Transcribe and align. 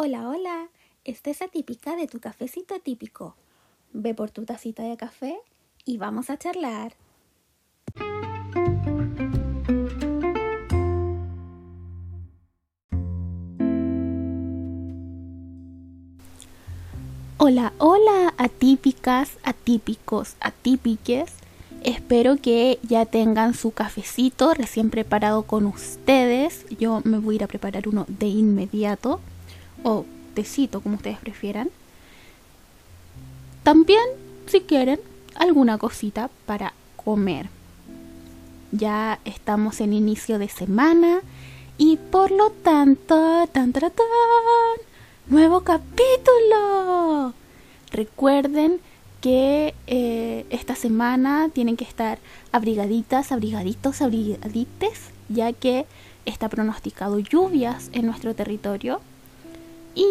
Hola, 0.00 0.28
hola, 0.28 0.68
esta 1.04 1.30
es 1.30 1.42
atípica 1.42 1.96
de 1.96 2.06
tu 2.06 2.20
cafecito 2.20 2.76
atípico. 2.76 3.34
Ve 3.92 4.14
por 4.14 4.30
tu 4.30 4.44
tacita 4.44 4.84
de 4.84 4.96
café 4.96 5.36
y 5.84 5.98
vamos 5.98 6.30
a 6.30 6.38
charlar. 6.38 6.92
Hola, 17.38 17.72
hola, 17.78 18.34
atípicas, 18.38 19.36
atípicos, 19.42 20.36
atípiques. 20.38 21.32
Espero 21.82 22.36
que 22.36 22.78
ya 22.84 23.04
tengan 23.04 23.52
su 23.52 23.72
cafecito 23.72 24.54
recién 24.54 24.90
preparado 24.90 25.42
con 25.42 25.66
ustedes. 25.66 26.66
Yo 26.78 27.00
me 27.02 27.18
voy 27.18 27.34
a 27.34 27.36
ir 27.38 27.42
a 27.42 27.48
preparar 27.48 27.88
uno 27.88 28.04
de 28.06 28.28
inmediato 28.28 29.18
o 29.82 30.04
tecito, 30.34 30.80
como 30.80 30.96
ustedes 30.96 31.18
prefieran. 31.18 31.70
También, 33.62 34.04
si 34.46 34.60
quieren, 34.60 35.00
alguna 35.34 35.78
cosita 35.78 36.30
para 36.46 36.72
comer. 36.96 37.48
Ya 38.72 39.18
estamos 39.24 39.80
en 39.80 39.92
inicio 39.92 40.38
de 40.38 40.48
semana 40.48 41.20
y 41.78 41.96
por 41.96 42.30
lo 42.30 42.50
tanto, 42.50 43.46
tan, 43.52 43.72
tan, 43.72 43.82
nuevo 45.28 45.60
capítulo. 45.60 47.32
Recuerden 47.90 48.80
que 49.20 49.74
eh, 49.86 50.46
esta 50.50 50.74
semana 50.74 51.48
tienen 51.52 51.76
que 51.76 51.84
estar 51.84 52.18
abrigaditas, 52.52 53.32
abrigaditos, 53.32 54.02
abrigadites, 54.02 55.10
ya 55.28 55.52
que 55.52 55.86
está 56.24 56.48
pronosticado 56.48 57.18
lluvias 57.18 57.90
en 57.92 58.06
nuestro 58.06 58.34
territorio 58.34 59.00
y 59.98 60.06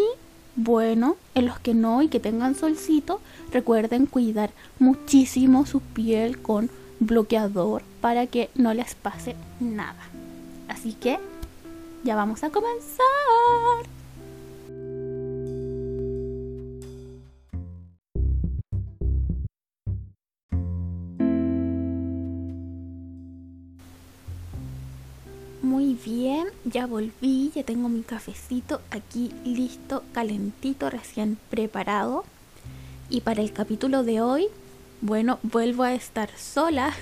bueno, 0.58 1.16
en 1.34 1.46
los 1.46 1.60
que 1.60 1.74
no 1.74 2.02
y 2.02 2.10
que 2.10 2.20
tengan 2.20 2.56
solcito, 2.56 3.22
recuerden 3.52 4.06
cuidar 4.06 4.52
muchísimo 4.80 5.66
su 5.66 5.80
piel 5.80 6.42
con 6.42 6.70
bloqueador 7.00 7.84
para 8.02 8.28
que 8.28 8.50
no 8.56 8.74
les 8.74 8.96
pase 8.96 9.36
nada. 9.60 10.10
Así 10.68 10.94
que 10.94 11.20
ya 12.04 12.16
vamos 12.16 12.44
a 12.44 12.50
comenzar. 12.50 13.97
Muy 25.78 25.94
bien, 25.94 26.48
ya 26.66 26.88
volví, 26.88 27.52
ya 27.54 27.62
tengo 27.62 27.88
mi 27.88 28.02
cafecito 28.02 28.82
aquí 28.90 29.32
listo, 29.46 30.04
calentito, 30.12 30.90
recién 30.90 31.38
preparado. 31.52 32.26
Y 33.12 33.22
para 33.22 33.44
el 33.44 33.54
capítulo 33.54 34.02
de 34.02 34.20
hoy, 34.20 34.48
bueno, 35.02 35.38
vuelvo 35.44 35.84
a 35.84 35.94
estar 35.94 36.36
sola. 36.36 36.96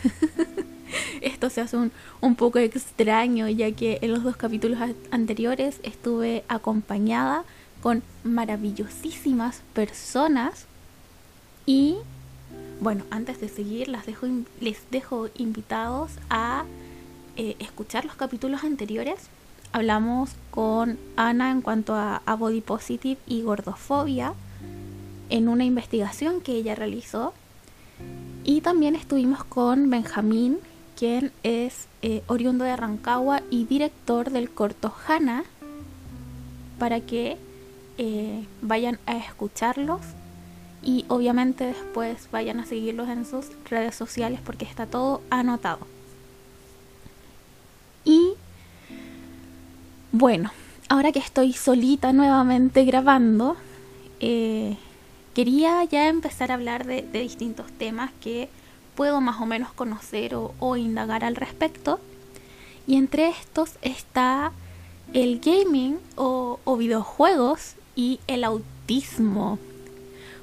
Esto 1.22 1.50
se 1.50 1.62
hace 1.62 1.78
un, 1.78 1.94
un, 2.20 2.36
poco 2.36 2.60
extraño 2.60 3.48
ya 3.48 3.72
que 3.72 4.00
en 4.02 4.12
los 4.12 4.24
dos 4.24 4.36
capítulos 4.36 4.78
anteriores 5.10 5.80
estuve 5.84 6.44
acompañada 6.50 7.46
con 7.82 8.04
maravillosísimas 8.26 9.62
personas. 9.74 10.66
Y 11.66 11.96
bueno, 12.82 13.06
antes 13.10 13.40
de 13.40 13.48
seguir, 13.48 13.88
las 13.88 14.06
dejo, 14.06 14.28
les 14.60 14.80
dejo 14.92 15.30
invitados 15.38 16.12
a 16.30 16.66
eh, 17.38 17.56
escuchar 17.60 18.06
los 18.06 18.16
capítulos 18.16 18.64
anteriores, 18.64 19.20
hablamos 19.72 20.32
con 20.52 20.98
Ana 21.18 21.52
en 21.52 21.62
cuanto 21.62 21.96
a, 21.96 22.22
body 22.38 22.62
positive 22.62 23.18
y 23.28 23.42
gordofobia 23.42 24.34
en 25.30 25.50
una 25.50 25.66
investigación 25.66 26.42
que 26.42 26.54
ella 26.54 26.76
realizó. 26.76 27.34
Y 28.44 28.62
también 28.62 28.96
estuvimos 28.96 29.44
con 29.44 29.90
Benjamín, 29.90 30.60
quien 30.96 31.32
es 31.44 31.88
eh, 32.02 32.24
oriundo 32.28 32.64
de 32.64 32.76
Rancagua 32.76 33.42
y 33.50 33.66
director 33.66 34.30
del 34.30 34.50
corto 34.50 34.94
Hanna, 35.08 35.44
para 36.80 37.02
que 37.02 37.38
eh, 37.98 38.46
vayan 38.62 39.00
a 39.06 39.18
escucharlos 39.18 40.02
y 40.84 41.06
obviamente 41.08 41.66
después 41.66 42.30
vayan 42.32 42.60
a 42.60 42.66
seguirlos 42.66 43.10
en 43.10 43.26
sus 43.26 43.48
redes 43.70 43.96
sociales 43.96 44.40
porque 44.46 44.66
está 44.66 44.86
todo 44.86 45.22
anotado. 45.30 45.95
Bueno, 50.18 50.52
ahora 50.88 51.12
que 51.12 51.20
estoy 51.20 51.52
solita 51.52 52.14
nuevamente 52.14 52.86
grabando, 52.86 53.58
eh, 54.22 54.78
quería 55.34 55.84
ya 55.84 56.08
empezar 56.08 56.52
a 56.52 56.54
hablar 56.54 56.86
de, 56.86 57.02
distintos 57.02 57.70
temas 57.74 58.12
que 58.22 58.48
puedo 58.96 59.20
más 59.20 59.42
o 59.42 59.46
menos 59.46 59.74
conocer 59.74 60.36
o, 60.36 60.78
indagar 60.78 61.26
al 61.26 61.36
respecto. 61.36 62.00
Y 62.88 62.96
entre 62.96 63.28
estos 63.28 63.72
está 63.82 64.54
el 65.14 65.42
gaming 65.42 65.98
o, 66.16 66.60
o, 66.64 66.78
videojuegos 66.78 67.74
y 67.96 68.22
el 68.28 68.46
autismo. 68.46 69.60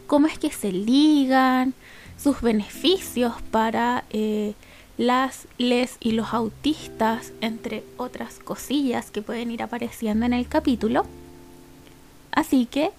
Cómo 0.06 0.27
es 0.27 0.38
que 0.38 0.50
se 0.50 0.71
ligan, 0.71 1.72
sus 2.19 2.43
beneficios 2.43 3.32
para 3.50 4.05
eh, 4.11 4.53
las, 4.98 5.48
les 5.58 5.97
y 6.00 6.12
los 6.12 6.32
autistas, 6.34 7.32
entre 7.41 7.84
otras 7.97 8.38
cosillas 8.38 9.10
que 9.10 9.22
pueden 9.22 9.50
ir 9.50 9.62
apareciendo 9.62 10.26
en 10.26 10.32
el 10.32 10.48
capítulo. 10.48 11.06
Así 12.30 12.66
que, 12.66 12.91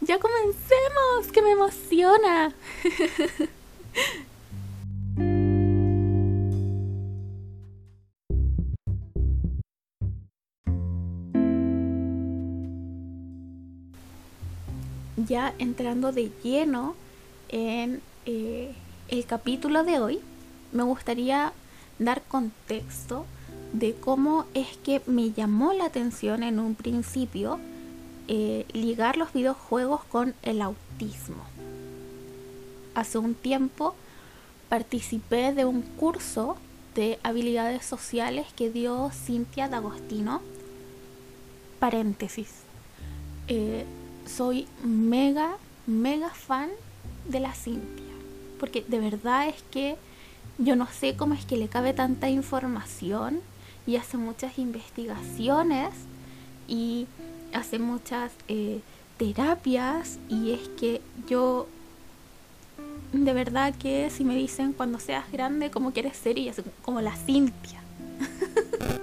ya 0.00 0.18
comencemos, 0.18 1.32
que 1.32 1.42
me 1.42 1.52
emociona. 1.52 2.54
ya 15.26 15.54
entrando 15.58 16.12
de 16.12 16.30
lleno 16.42 16.94
en 17.48 18.02
eh, 18.26 18.72
el 19.08 19.24
capítulo 19.26 19.84
de 19.84 19.98
hoy, 19.98 20.20
me 20.72 20.82
gustaría 20.82 21.52
dar 21.98 22.22
contexto 22.22 23.26
de 23.72 23.94
cómo 23.94 24.46
es 24.54 24.76
que 24.78 25.02
me 25.06 25.30
llamó 25.32 25.72
la 25.72 25.84
atención 25.84 26.42
en 26.42 26.58
un 26.58 26.74
principio 26.74 27.58
eh, 28.28 28.66
ligar 28.72 29.16
los 29.16 29.32
videojuegos 29.32 30.04
con 30.04 30.34
el 30.42 30.62
autismo. 30.62 31.42
Hace 32.94 33.18
un 33.18 33.34
tiempo 33.34 33.94
participé 34.68 35.52
de 35.52 35.64
un 35.64 35.82
curso 35.82 36.56
de 36.94 37.18
habilidades 37.22 37.84
sociales 37.84 38.46
que 38.54 38.70
dio 38.70 39.10
Cintia 39.10 39.68
D'Agostino. 39.68 40.42
Paréntesis. 41.78 42.48
Eh, 43.48 43.84
soy 44.26 44.66
mega, 44.84 45.56
mega 45.86 46.30
fan 46.30 46.70
de 47.28 47.40
la 47.40 47.52
Cintia. 47.52 48.14
Porque 48.58 48.84
de 48.86 48.98
verdad 48.98 49.48
es 49.48 49.62
que 49.70 49.96
yo 50.60 50.76
no 50.76 50.86
sé 50.86 51.16
cómo 51.16 51.34
es 51.34 51.44
que 51.46 51.56
le 51.56 51.68
cabe 51.68 51.94
tanta 51.94 52.28
información 52.28 53.40
y 53.86 53.96
hace 53.96 54.18
muchas 54.18 54.58
investigaciones 54.58 55.90
y 56.68 57.06
hace 57.54 57.78
muchas 57.78 58.30
eh, 58.48 58.80
terapias 59.16 60.18
y 60.28 60.52
es 60.52 60.68
que 60.78 61.00
yo 61.28 61.66
de 63.12 63.32
verdad 63.32 63.74
que 63.74 64.10
si 64.10 64.22
me 64.22 64.36
dicen 64.36 64.72
cuando 64.72 65.00
seas 65.00 65.30
grande 65.32 65.70
cómo 65.70 65.92
quieres 65.92 66.16
ser 66.16 66.38
y 66.38 66.48
así 66.48 66.62
como 66.82 67.00
la 67.00 67.16
Cintia. 67.16 67.80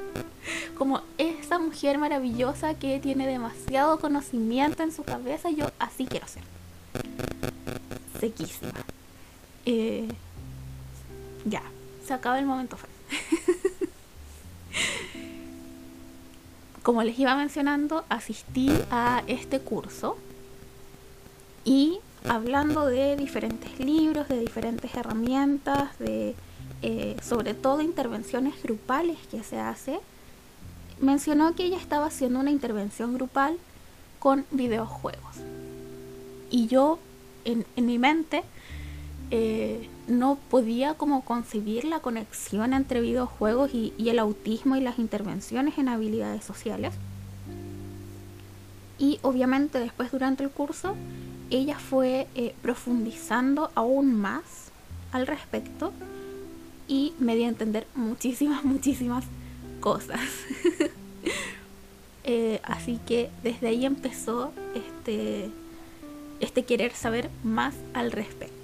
Como 0.77 1.01
esa 1.17 1.57
mujer 1.57 1.97
maravillosa 1.97 2.75
que 2.75 2.99
tiene 2.99 3.25
demasiado 3.25 3.99
conocimiento 3.99 4.83
en 4.83 4.91
su 4.91 5.01
cabeza 5.01 5.49
yo 5.49 5.71
así 5.79 6.05
quiero 6.05 6.27
ser. 6.27 6.43
Sequísima. 8.19 8.85
Eh, 9.65 10.07
ya, 11.49 11.63
se 12.05 12.13
acaba 12.13 12.39
el 12.39 12.45
momento 12.45 12.77
Como 16.83 17.03
les 17.03 17.19
iba 17.19 17.35
mencionando, 17.35 18.05
asistí 18.07 18.71
a 18.91 19.23
este 19.27 19.59
curso 19.59 20.17
y 21.65 21.99
hablando 22.29 22.85
de 22.85 23.17
diferentes 23.17 23.77
libros, 23.79 24.29
de 24.29 24.39
diferentes 24.39 24.95
herramientas, 24.95 25.99
de 25.99 26.33
eh, 26.81 27.17
sobre 27.21 27.53
todo 27.53 27.81
intervenciones 27.81 28.61
grupales 28.63 29.17
que 29.29 29.43
se 29.43 29.59
hace, 29.59 29.99
mencionó 31.01 31.55
que 31.55 31.65
ella 31.65 31.77
estaba 31.77 32.05
haciendo 32.05 32.39
una 32.39 32.51
intervención 32.51 33.13
grupal 33.13 33.57
con 34.19 34.45
videojuegos. 34.51 35.37
Y 36.49 36.67
yo 36.67 36.99
en, 37.43 37.65
en 37.75 37.85
mi 37.85 37.97
mente 37.99 38.43
eh, 39.29 39.89
no 40.07 40.37
podía 40.49 40.93
como 40.93 41.23
concebir 41.23 41.83
la 41.83 41.99
conexión 41.99 42.73
entre 42.73 43.01
videojuegos 43.01 43.73
y, 43.73 43.93
el 43.97 44.19
autismo 44.19 44.75
y 44.75 44.81
las 44.81 44.99
intervenciones 44.99 45.77
en 45.77 45.89
habilidades 45.89 46.43
sociales. 46.43 46.93
Y 48.97 49.19
obviamente 49.21 49.79
después 49.79 50.11
durante 50.11 50.43
el 50.43 50.49
curso 50.49 50.95
ella 51.49 51.77
fue 51.77 52.27
eh, 52.35 52.55
profundizando 52.61 53.71
aún 53.75 54.13
más 54.13 54.43
al 55.11 55.27
respecto 55.27 55.93
y 56.87 57.13
me 57.19 57.35
dio 57.35 57.45
a 57.45 57.49
entender 57.49 57.85
muchísimas, 57.95 58.63
muchísimas 58.65 59.25
cosas. 59.79 60.19
Eh, 62.29 62.59
así 62.63 62.99
que 63.07 63.29
desde 63.41 63.67
ahí 63.67 63.85
empezó 63.85 64.51
este, 64.75 65.49
este 66.41 66.65
querer 66.65 66.91
saber 66.91 67.29
más 67.41 67.73
al 67.93 68.11
respecto. 68.11 68.56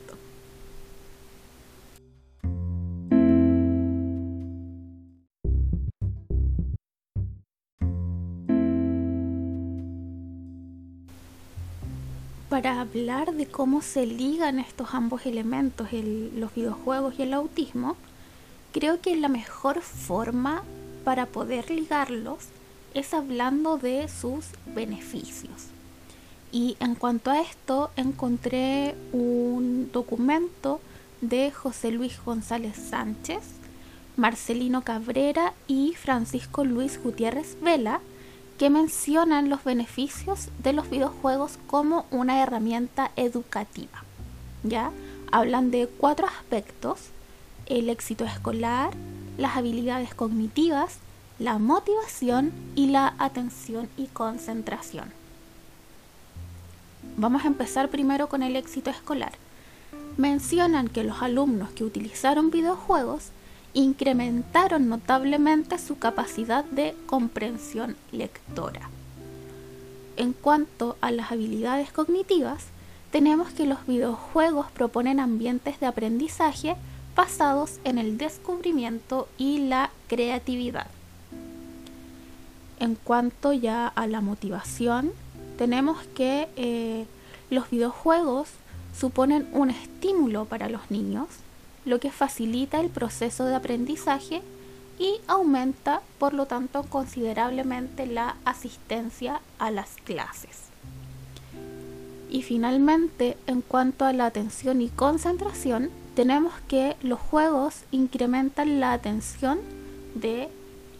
Para 12.53 12.81
hablar 12.81 13.33
de 13.33 13.47
cómo 13.47 13.81
se 13.81 14.05
ligan 14.05 14.59
estos 14.59 14.93
ambos 14.93 15.25
elementos, 15.25 15.87
los 15.91 16.53
videojuegos 16.53 17.15
y 17.17 17.23
el 17.23 17.33
autismo, 17.33 17.95
creo 18.71 19.01
que 19.01 19.15
la 19.15 19.27
mejor 19.27 19.81
forma 19.81 20.61
para 21.03 21.25
poder 21.25 21.71
ligarlos 21.71 22.49
es 22.93 23.15
hablando 23.15 23.79
de 23.79 24.07
sus 24.07 24.45
beneficios. 24.67 25.69
Y 26.51 26.77
en 26.79 26.93
cuanto 26.93 27.31
a 27.31 27.41
esto, 27.41 27.89
encontré 27.95 28.93
un 29.13 29.89
documento 29.91 30.79
de 31.21 31.49
José 31.49 31.89
Luis 31.89 32.19
González 32.23 32.75
Sánchez, 32.77 33.41
Marcelino 34.15 34.83
Cabrera 34.83 35.53
y 35.67 35.95
Francisco 35.95 36.63
Luis 36.63 37.01
Gutiérrez 37.01 37.57
Vela, 37.63 37.99
que 38.63 38.69
mencionan 38.69 39.49
los 39.49 39.65
beneficios 39.65 40.47
de 40.59 40.71
los 40.71 40.89
videojuegos 40.89 41.59
como 41.67 42.05
una 42.11 42.41
herramienta 42.41 43.11
educativa. 43.17 44.05
¿Ya? 44.63 44.89
Hablan 45.33 45.69
de 45.69 45.87
cuatro 45.87 46.27
aspectos, 46.27 47.09
el 47.65 47.89
éxito 47.89 48.23
escolar, 48.23 48.91
las 49.37 49.57
habilidades 49.57 50.15
cognitivas, 50.15 50.99
la 51.39 51.57
motivación 51.59 52.53
y 52.73 52.87
la 52.87 53.15
atención 53.17 53.89
y 53.97 54.05
concentración. 54.05 55.11
Vamos 57.17 57.43
a 57.43 57.47
empezar 57.47 57.89
primero 57.89 58.29
con 58.29 58.43
el 58.43 58.55
éxito 58.55 58.89
escolar. 58.91 59.33
Mencionan 60.15 60.87
que 60.87 61.03
los 61.03 61.21
alumnos 61.21 61.71
que 61.71 61.83
utilizaron 61.83 62.49
videojuegos 62.49 63.31
incrementaron 63.73 64.87
notablemente 64.87 65.77
su 65.79 65.97
capacidad 65.97 66.63
de 66.65 66.95
comprensión 67.05 67.95
lectora. 68.11 68.89
En 70.15 70.33
cuanto 70.33 70.95
a 71.01 71.11
las 71.11 71.31
habilidades 71.31 71.91
cognitivas, 71.91 72.65
tenemos 73.11 73.51
que 73.51 73.65
los 73.65 73.85
videojuegos 73.87 74.71
proponen 74.71 75.19
ambientes 75.19 75.79
de 75.79 75.87
aprendizaje 75.87 76.75
basados 77.15 77.79
en 77.83 77.97
el 77.97 78.17
descubrimiento 78.17 79.27
y 79.37 79.59
la 79.67 79.91
creatividad. 80.07 80.87
En 82.79 82.95
cuanto 82.95 83.53
ya 83.53 83.87
a 83.87 84.07
la 84.07 84.21
motivación, 84.21 85.11
tenemos 85.57 85.99
que 86.15 86.49
eh, 86.55 87.05
los 87.49 87.69
videojuegos 87.69 88.49
suponen 88.97 89.47
un 89.53 89.69
estímulo 89.69 90.45
para 90.45 90.69
los 90.69 90.91
niños 90.91 91.27
lo 91.85 91.99
que 91.99 92.11
facilita 92.11 92.79
el 92.79 92.89
proceso 92.89 93.45
de 93.45 93.55
aprendizaje 93.55 94.41
y 94.99 95.19
aumenta, 95.27 96.01
por 96.19 96.33
lo 96.33 96.45
tanto, 96.45 96.83
considerablemente 96.83 98.05
la 98.05 98.35
asistencia 98.45 99.41
a 99.59 99.71
las 99.71 99.95
clases. 100.03 100.63
Y 102.29 102.41
finalmente, 102.41 103.37
en 103.47 103.61
cuanto 103.61 104.05
a 104.05 104.13
la 104.13 104.25
atención 104.25 104.81
y 104.81 104.89
concentración, 104.89 105.89
tenemos 106.15 106.53
que 106.67 106.95
los 107.01 107.19
juegos 107.19 107.81
incrementan 107.91 108.79
la 108.79 108.93
atención 108.93 109.59
de 110.15 110.49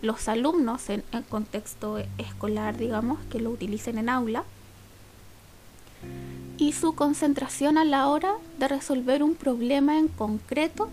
los 0.02 0.28
alumnos 0.28 0.90
en, 0.90 1.04
en 1.12 1.24
contexto 1.24 1.98
escolar, 2.18 2.78
digamos, 2.78 3.20
que 3.32 3.40
lo 3.40 3.52
utilicen 3.52 3.98
en 3.98 4.10
aula, 4.10 4.44
y 6.58 6.74
su 6.74 6.96
concentración 6.96 7.78
a 7.78 7.86
la 7.86 8.08
hora 8.08 8.36
de 8.60 8.68
resolver 8.68 9.24
un 9.24 9.36
problema 9.36 9.98
en 9.98 10.08
concreto 10.08 10.90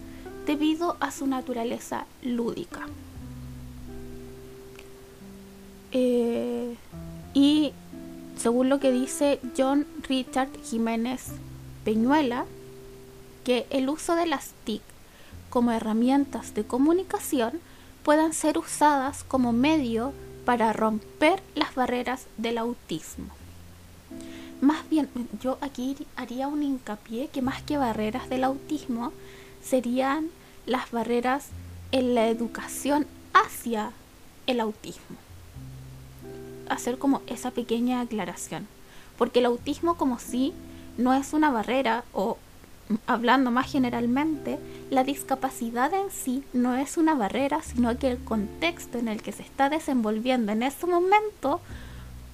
debido 0.47 0.97
a 1.01 1.11
su 1.11 1.27
naturaleza 1.27 2.07
lúdica. 2.23 2.87
Eh, 5.93 6.77
y 7.35 7.73
según 8.37 8.69
lo 8.69 8.81
que 8.81 8.93
dice 8.93 9.41
John 9.57 9.87
Richard 10.09 10.51
Jiménez 10.65 11.27
Peñuela, 11.85 12.47
que 13.45 13.67
el 13.71 13.89
uso 13.89 14.15
de 14.15 14.27
las 14.27 14.51
TIC 14.65 14.83
como 15.51 15.73
herramientas 15.73 16.55
de 16.55 16.65
comunicación 16.65 17.61
puedan 18.03 18.33
ser 18.33 18.59
usadas 18.59 19.25
como 19.25 19.53
medio 19.53 20.12
para 20.45 20.73
romper 20.73 21.43
las 21.55 21.75
barreras 21.75 22.27
del 22.39 22.59
autismo. 22.59 23.39
Más 24.61 24.89
bien, 24.91 25.09
yo 25.41 25.57
aquí 25.62 25.97
haría 26.17 26.49
un 26.49 26.62
hincapié 26.62 27.29
que 27.29 27.41
más 27.41 27.62
que 27.62 27.79
barreras 27.79 28.29
del 28.29 28.45
autismo 28.45 29.12
serían 29.62 30.29
las 30.67 30.91
barreras 30.91 31.49
en 31.93 32.15
la 32.15 32.29
educación 32.29 33.07
hacia 33.33 33.93
el 34.47 34.61
autismo. 34.61 35.17
Hacer 36.69 36.99
como 36.99 37.23
esa 37.27 37.51
pequeña 37.51 38.01
aclaración. 38.01 38.69
Porque 39.17 39.39
el 39.39 39.47
autismo 39.47 39.97
como 39.97 40.19
sí 40.19 40.53
no 40.99 41.15
es 41.15 41.33
una 41.33 41.51
barrera 41.51 42.05
o 42.12 42.37
hablando 43.07 43.51
más 43.51 43.71
generalmente, 43.71 44.59
la 44.91 45.05
discapacidad 45.05 45.93
en 45.95 46.11
sí 46.11 46.43
no 46.53 46.77
es 46.77 46.97
una 46.97 47.15
barrera, 47.15 47.62
sino 47.62 47.97
que 47.99 48.11
el 48.11 48.19
contexto 48.19 48.99
en 48.99 49.09
el 49.09 49.23
que 49.23 49.33
se 49.33 49.43
está 49.43 49.71
desenvolviendo 49.71 50.53
en 50.53 50.62
ese 50.62 50.87
momento 50.87 51.61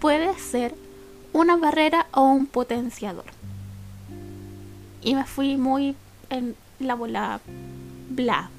puede 0.00 0.36
ser 0.38 0.74
una 1.32 1.56
barrera 1.56 2.06
o 2.12 2.22
un 2.22 2.46
potenciador. 2.46 3.24
Y 5.02 5.14
me 5.14 5.24
fui 5.24 5.56
muy 5.56 5.94
en 6.30 6.56
la 6.78 6.94
bola 6.94 7.40
bla. 8.10 8.50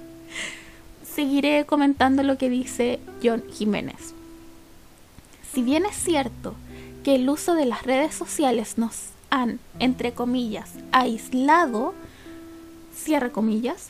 Seguiré 1.14 1.66
comentando 1.66 2.22
lo 2.22 2.38
que 2.38 2.48
dice 2.48 3.00
John 3.22 3.44
Jiménez. 3.50 4.14
Si 5.52 5.62
bien 5.62 5.84
es 5.84 5.96
cierto 5.96 6.54
que 7.02 7.16
el 7.16 7.28
uso 7.28 7.54
de 7.54 7.66
las 7.66 7.82
redes 7.82 8.14
sociales 8.14 8.78
nos 8.78 9.10
han, 9.30 9.58
entre 9.78 10.12
comillas, 10.12 10.70
aislado, 10.92 11.94
cierre 12.94 13.32
comillas, 13.32 13.88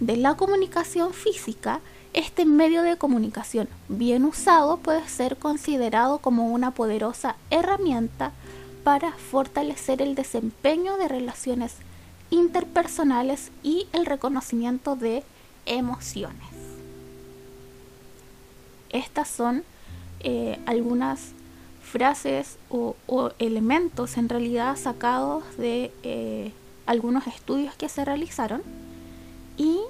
de 0.00 0.16
la 0.16 0.36
comunicación 0.36 1.12
física, 1.12 1.80
este 2.16 2.46
medio 2.46 2.82
de 2.82 2.96
comunicación 2.96 3.68
bien 3.88 4.24
usado 4.24 4.78
puede 4.78 5.06
ser 5.06 5.36
considerado 5.36 6.18
como 6.18 6.48
una 6.48 6.70
poderosa 6.70 7.36
herramienta 7.50 8.32
para 8.84 9.12
fortalecer 9.12 10.00
el 10.00 10.14
desempeño 10.14 10.96
de 10.96 11.08
relaciones 11.08 11.74
interpersonales 12.30 13.52
y 13.62 13.86
el 13.92 14.06
reconocimiento 14.06 14.96
de 14.96 15.24
emociones. 15.66 16.48
Estas 18.88 19.28
son 19.28 19.62
eh, 20.20 20.58
algunas 20.64 21.32
frases 21.82 22.56
o, 22.70 22.96
elementos 23.38 24.16
en 24.16 24.30
realidad 24.30 24.76
sacados 24.76 25.44
de 25.58 25.92
eh, 26.02 26.50
algunos 26.86 27.26
estudios 27.26 27.74
que 27.74 27.90
se 27.90 28.06
realizaron 28.06 28.62
y 29.58 29.80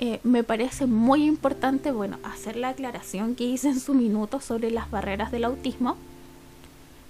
eh, 0.00 0.20
me 0.22 0.44
parece 0.44 0.86
muy 0.86 1.24
importante, 1.24 1.90
bueno, 1.90 2.18
hacer 2.22 2.56
la 2.56 2.68
aclaración 2.68 3.34
que 3.34 3.44
hice 3.44 3.68
en 3.68 3.80
su 3.80 3.94
minuto 3.94 4.40
sobre 4.40 4.70
las 4.70 4.90
barreras 4.92 5.32
del 5.32 5.44
autismo, 5.44 5.96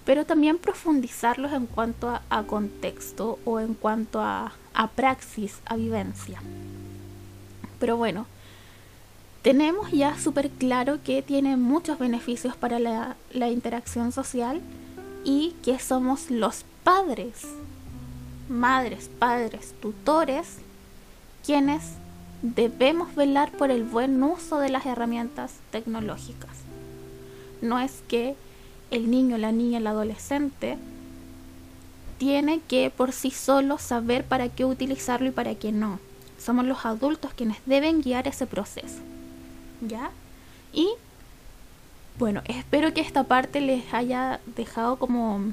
pero 0.07 0.25
también 0.25 0.57
profundizarlos 0.57 1.53
en 1.53 1.67
cuanto 1.67 2.09
a, 2.09 2.43
contexto 2.45 3.39
o 3.45 3.61
en 3.61 3.75
cuanto 3.75 4.23
a, 4.23 4.53
praxis, 4.95 5.59
a 5.67 5.77
vivencia. 5.77 6.41
Pero 7.79 7.99
bueno, 7.99 8.27
tenemos 9.43 9.91
ya 9.93 10.19
súper 10.19 10.49
claro 10.49 11.01
que 11.05 11.21
tiene 11.21 11.59
muchos 11.59 11.99
beneficios 11.99 12.57
para 12.57 12.79
la, 12.79 13.17
la 13.33 13.51
interacción 13.51 14.13
social 14.13 14.63
y 15.25 15.55
que 15.63 15.79
somos 15.79 16.31
los 16.31 16.65
padres, 16.85 17.47
madres, 18.49 19.11
padres, 19.19 19.75
tutores, 19.79 20.57
quienes 21.45 21.83
debemos 22.43 23.15
velar 23.15 23.53
por 23.53 23.71
el 23.71 23.85
buen 23.85 24.23
uso 24.23 24.59
de 24.59 24.69
las 24.69 24.87
herramientas 24.87 25.55
tecnológicas. 25.71 26.51
No 27.61 27.79
es 27.79 28.03
que 28.09 28.37
el 28.91 29.11
niño, 29.11 29.39
la 29.39 29.53
niña, 29.53 29.79
el 29.79 29.87
adolescente 29.87 30.79
tiene 32.19 32.61
que 32.67 32.91
por 32.91 33.13
sí 33.13 33.31
solo 33.31 33.79
saber 33.79 34.25
para 34.25 34.49
qué 34.49 34.65
utilizarlo 34.65 35.29
y 35.29 35.33
para 35.33 35.55
qué 35.55 35.73
no. 35.73 36.01
Somos 36.39 36.65
los 36.65 36.85
adultos 36.85 37.33
quienes 37.35 37.59
deben 37.67 38.03
guiar 38.03 38.29
ese 38.29 38.47
proceso. 38.47 38.99
¿Ya? 39.81 40.11
Y 40.73 40.89
Bueno, 42.19 42.43
espero 42.47 42.93
que 42.93 43.01
esta 43.01 43.23
parte 43.25 43.61
les 43.61 43.95
haya 43.95 44.41
dejado 44.57 44.97
como 44.97 45.53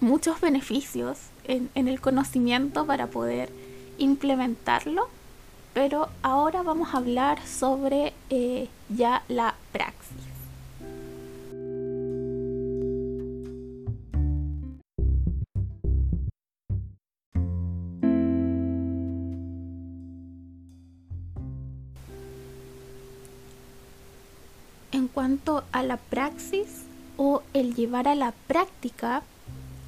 muchos 0.00 0.40
beneficios 0.40 1.18
en, 1.44 1.70
el 1.74 2.00
conocimiento 2.00 2.86
para 2.86 3.06
poder 3.06 3.50
implementarlo, 3.98 5.08
pero 5.72 6.08
ahora 6.22 6.62
vamos 6.62 6.94
a 6.94 6.98
hablar 6.98 7.44
sobre 7.46 8.12
eh, 8.30 8.68
ya 8.88 9.22
la 9.28 9.54
praxis. 9.72 10.14
En 24.92 25.08
cuanto 25.08 25.64
a 25.72 25.82
la 25.82 25.96
praxis 25.96 26.84
o 27.16 27.42
el 27.52 27.74
llevar 27.74 28.06
a 28.06 28.14
la 28.14 28.32
práctica 28.46 29.22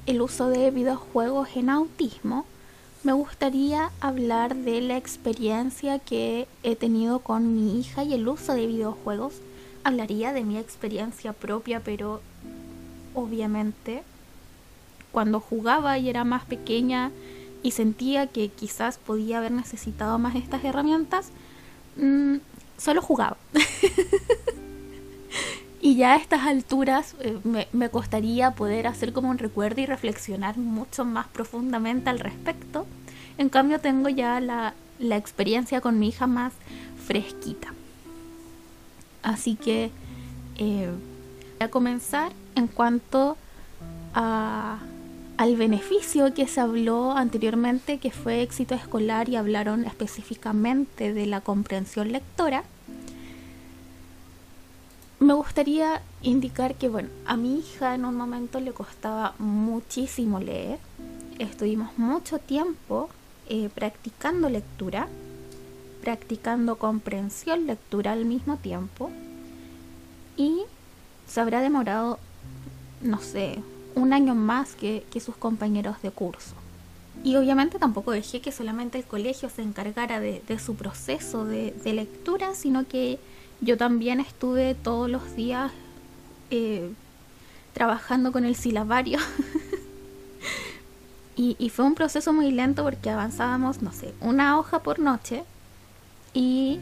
el 0.05 0.21
uso 0.21 0.49
de 0.49 0.69
videojuegos 0.71 1.49
en 1.55 1.69
autismo, 1.69 2.45
me 3.07 3.13
gustaría 3.13 3.89
hablar 4.01 4.53
de 4.53 4.81
la 4.81 4.97
experiencia 4.97 5.97
que 5.97 6.45
he 6.61 6.75
tenido 6.75 7.19
con 7.19 7.55
mi 7.55 7.79
hija 7.79 8.03
y 8.03 8.13
el 8.13 8.27
uso 8.27 8.53
de 8.53 8.67
videojuegos. 8.67 9.35
Hablaría 9.85 10.33
de 10.33 10.43
mi 10.43 10.57
experiencia 10.57 11.31
propia, 11.31 11.79
pero 11.79 12.19
obviamente 13.13 14.03
cuando 15.13 15.39
jugaba 15.39 15.97
y 15.97 16.09
era 16.09 16.25
más 16.25 16.43
pequeña 16.43 17.11
y 17.63 17.71
sentía 17.71 18.27
que 18.27 18.49
quizás 18.49 18.97
podía 18.97 19.37
haber 19.37 19.53
necesitado 19.53 20.19
más 20.19 20.35
estas 20.35 20.65
herramientas, 20.65 21.29
mm, 21.95 22.35
solo 22.77 23.01
jugaba. 23.01 23.37
Y 25.79 25.95
ya 25.95 26.13
a 26.13 26.15
estas 26.17 26.41
alturas 26.41 27.15
eh, 27.21 27.37
me, 27.71 27.89
costaría 27.89 28.51
poder 28.51 28.87
hacer 28.87 29.13
como 29.13 29.29
un 29.29 29.37
recuerdo 29.37 29.79
y 29.79 29.85
reflexionar 29.85 30.57
mucho 30.57 31.05
más 31.05 31.27
profundamente 31.27 32.09
al 32.09 32.19
respecto. 32.19 32.85
En 33.37 33.49
cambio 33.49 33.79
tengo 33.79 34.09
ya 34.09 34.39
la, 34.39 34.73
experiencia 34.99 35.81
con 35.81 35.99
mi 35.99 36.09
hija 36.09 36.27
más 36.27 36.53
fresquita. 37.05 37.73
Así 39.21 39.55
que 39.55 39.91
eh, 40.57 40.89
voy 41.59 41.65
a 41.65 41.69
comenzar 41.69 42.31
en 42.55 42.67
cuanto 42.67 43.37
a, 44.13 44.79
al 45.37 45.55
beneficio 45.55 46.33
que 46.33 46.47
se 46.47 46.61
habló 46.61 47.11
anteriormente, 47.11 47.99
que 47.99 48.11
fue 48.11 48.41
éxito 48.41 48.73
escolar 48.73 49.29
y 49.29 49.35
hablaron 49.35 49.85
específicamente 49.85 51.13
de 51.13 51.25
la 51.27 51.41
comprensión 51.41 52.11
lectora 52.11 52.63
me 55.19 55.33
gustaría 55.33 56.01
indicar 56.21 56.75
que, 56.75 56.89
bueno, 56.89 57.09
a 57.25 57.37
mi 57.37 57.57
hija 57.57 57.95
en 57.95 58.05
un 58.05 58.15
momento 58.15 58.59
le 58.59 58.71
costaba 58.71 59.33
muchísimo 59.39 60.39
leer. 60.39 60.79
Estuvimos 61.39 61.97
mucho 61.97 62.37
tiempo 62.37 63.09
eh, 63.49 63.69
practicando 63.73 64.49
lectura, 64.49 65.07
practicando 66.01 66.77
comprensión 66.77 67.67
lectura 67.67 68.11
al 68.13 68.25
mismo 68.25 68.57
tiempo. 68.57 69.09
Y 70.35 70.61
se 71.27 71.41
habrá 71.41 71.61
demorado, 71.61 72.19
no 73.01 73.19
sé, 73.19 73.59
un 73.95 74.13
año 74.13 74.35
más 74.35 74.75
que, 74.75 75.03
sus 75.19 75.35
compañeros 75.35 76.01
de 76.01 76.11
curso. 76.11 76.53
Y 77.23 77.35
obviamente 77.35 77.79
tampoco 77.79 78.11
dejé 78.11 78.41
que 78.41 78.51
solamente 78.51 78.99
el 78.99 79.03
colegio 79.03 79.49
se 79.49 79.63
encargara 79.63 80.19
de, 80.19 80.59
su 80.59 80.75
proceso 80.75 81.45
de 81.45 81.93
lectura, 81.93 82.53
sino 82.53 82.87
que 82.87 83.19
yo 83.61 83.77
también 83.77 84.19
estuve 84.19 84.75
todos 84.75 85.09
los 85.09 85.35
días 85.35 85.71
eh, 86.51 86.91
trabajando 87.73 88.31
con 88.31 88.45
el 88.45 88.55
silabario. 88.55 89.19
y, 91.37 91.69
fue 91.69 91.85
un 91.85 91.93
proceso 91.93 92.33
muy 92.33 92.51
lento 92.51 92.83
porque 92.83 93.11
avanzábamos, 93.11 93.83
no 93.83 93.91
sé, 93.91 94.11
una 94.21 94.57
hoja 94.57 94.79
por 94.79 94.97
noche 94.97 95.43
y 96.33 96.79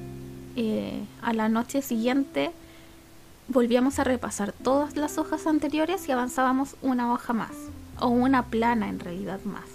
eh, 0.56 1.04
a 1.22 1.34
la 1.34 1.50
noche 1.50 1.82
siguiente 1.82 2.52
volvíamos 3.50 4.00
a 4.00 4.06
repasar 4.06 4.54
todas 4.54 4.96
las 4.96 5.18
hojas 5.18 5.46
anteriores 5.46 6.08
y 6.08 6.14
avanzábamos 6.14 6.78
una 6.82 7.12
hoja 7.12 7.34
más, 7.34 7.52
o 8.00 8.08
una 8.08 8.46
plana 8.46 8.88
en 8.88 9.02
realidad 9.02 9.42
más, 9.44 9.66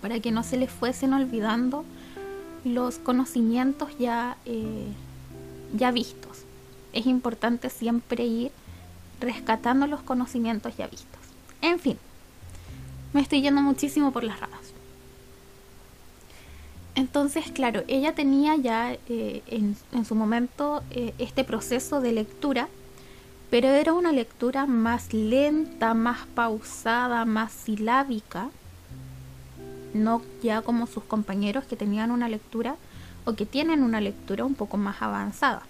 para 0.00 0.18
que 0.18 0.32
no 0.32 0.42
se 0.42 0.56
les 0.56 0.70
fuesen 0.70 1.12
olvidando 1.12 1.84
los 2.64 2.98
conocimientos 2.98 3.90
ya 3.98 4.38
eh, 4.46 4.86
ya 5.74 5.90
vistos. 5.90 6.44
Es 6.94 7.04
importante 7.06 7.68
siempre 7.68 8.24
ir 8.24 8.52
rescatando 9.20 9.86
los 9.86 10.02
conocimientos 10.02 10.76
ya 10.78 10.86
vistos. 10.86 11.20
En 11.60 11.78
fin, 11.78 11.98
me 13.12 13.20
estoy 13.20 13.42
yendo 13.42 13.60
muchísimo 13.60 14.12
por 14.12 14.24
las 14.24 14.40
ramas. 14.40 14.72
Entonces, 16.94 17.50
claro, 17.50 17.82
ella 17.88 18.14
tenía 18.14 18.56
ya 18.56 18.92
eh, 19.08 19.42
en, 19.46 20.04
su 20.04 20.14
momento 20.14 20.82
eh, 20.90 21.14
este 21.18 21.42
proceso 21.42 22.00
de 22.00 22.12
lectura, 22.12 22.68
pero 23.50 23.68
era 23.68 23.94
una 23.94 24.12
lectura 24.12 24.66
más 24.66 25.12
lenta, 25.14 25.94
más 25.94 26.26
pausada, 26.34 27.24
más 27.24 27.52
silábica, 27.52 28.50
no 29.94 30.22
ya 30.42 30.62
como 30.62 30.86
sus 30.86 31.04
compañeros 31.04 31.64
que 31.64 31.76
tenían 31.76 32.10
una 32.10 32.28
lectura 32.28 32.76
o 33.24 33.34
que 33.34 33.46
tienen 33.46 33.82
una 33.82 34.00
lectura 34.00 34.44
un 34.44 34.54
poco 34.54 34.76
más 34.76 35.00
avanzada. 35.00 35.62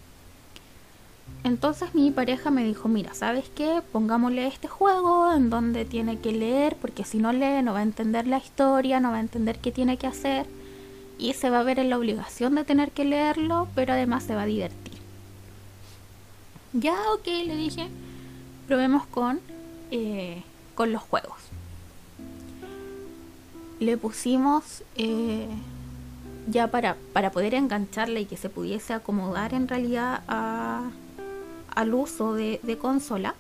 Entonces 1.45 1.95
mi 1.95 2.11
pareja 2.13 2.51
me 2.51 2.65
dijo, 2.65 2.89
mira, 2.89 3.15
¿sabes 3.15 3.51
qué? 3.55 3.83
Pongámosle 3.91 4.47
este 4.47 4.69
juego 4.69 5.33
en 5.33 5.51
donde 5.51 5.85
tiene 5.85 6.19
que 6.19 6.31
leer, 6.31 6.77
porque 6.81 7.05
si 7.05 7.19
no 7.19 7.33
lee 7.33 7.63
no 7.63 7.73
va 7.73 7.81
a 7.81 7.83
entender 7.83 8.29
la 8.29 8.39
historia, 8.39 9.01
no 9.01 9.11
va 9.11 9.17
a 9.17 9.21
entender 9.21 9.59
qué 9.59 9.73
tiene 9.73 9.97
que 9.97 10.07
hacer 10.07 10.47
y 11.19 11.33
se 11.35 11.51
va 11.51 11.61
a 11.61 11.65
ver 11.65 11.79
en 11.79 11.91
la 11.91 11.99
obligación 11.99 12.55
de 12.55 12.65
tener 12.65 12.93
que 12.93 13.05
leerlo, 13.05 13.69
pero 13.75 13.93
además 13.93 14.23
se 14.23 14.35
va 14.35 14.43
a 14.43 14.47
divertir. 14.47 14.93
Ya, 16.73 16.97
ok, 17.15 17.27
le 17.27 17.57
dije, 17.57 17.89
probemos 18.67 19.07
con, 19.07 19.41
eh, 19.91 20.43
con 20.75 20.93
los 20.93 21.03
juegos. 21.03 21.39
Le 23.81 23.97
pusimos 23.97 24.85
eh, 24.97 25.49
ya 26.49 26.69
para, 26.69 26.97
para 27.13 27.31
poder 27.31 27.55
engancharla 27.55 28.21
y 28.21 28.27
que 28.27 28.37
se 28.37 28.49
pudiese 28.49 28.93
acomodar 28.93 29.55
en 29.55 29.69
realidad 29.69 30.23
al 31.75 31.95
uso 31.95 32.35
de, 32.35 32.79
consola, 32.81 33.35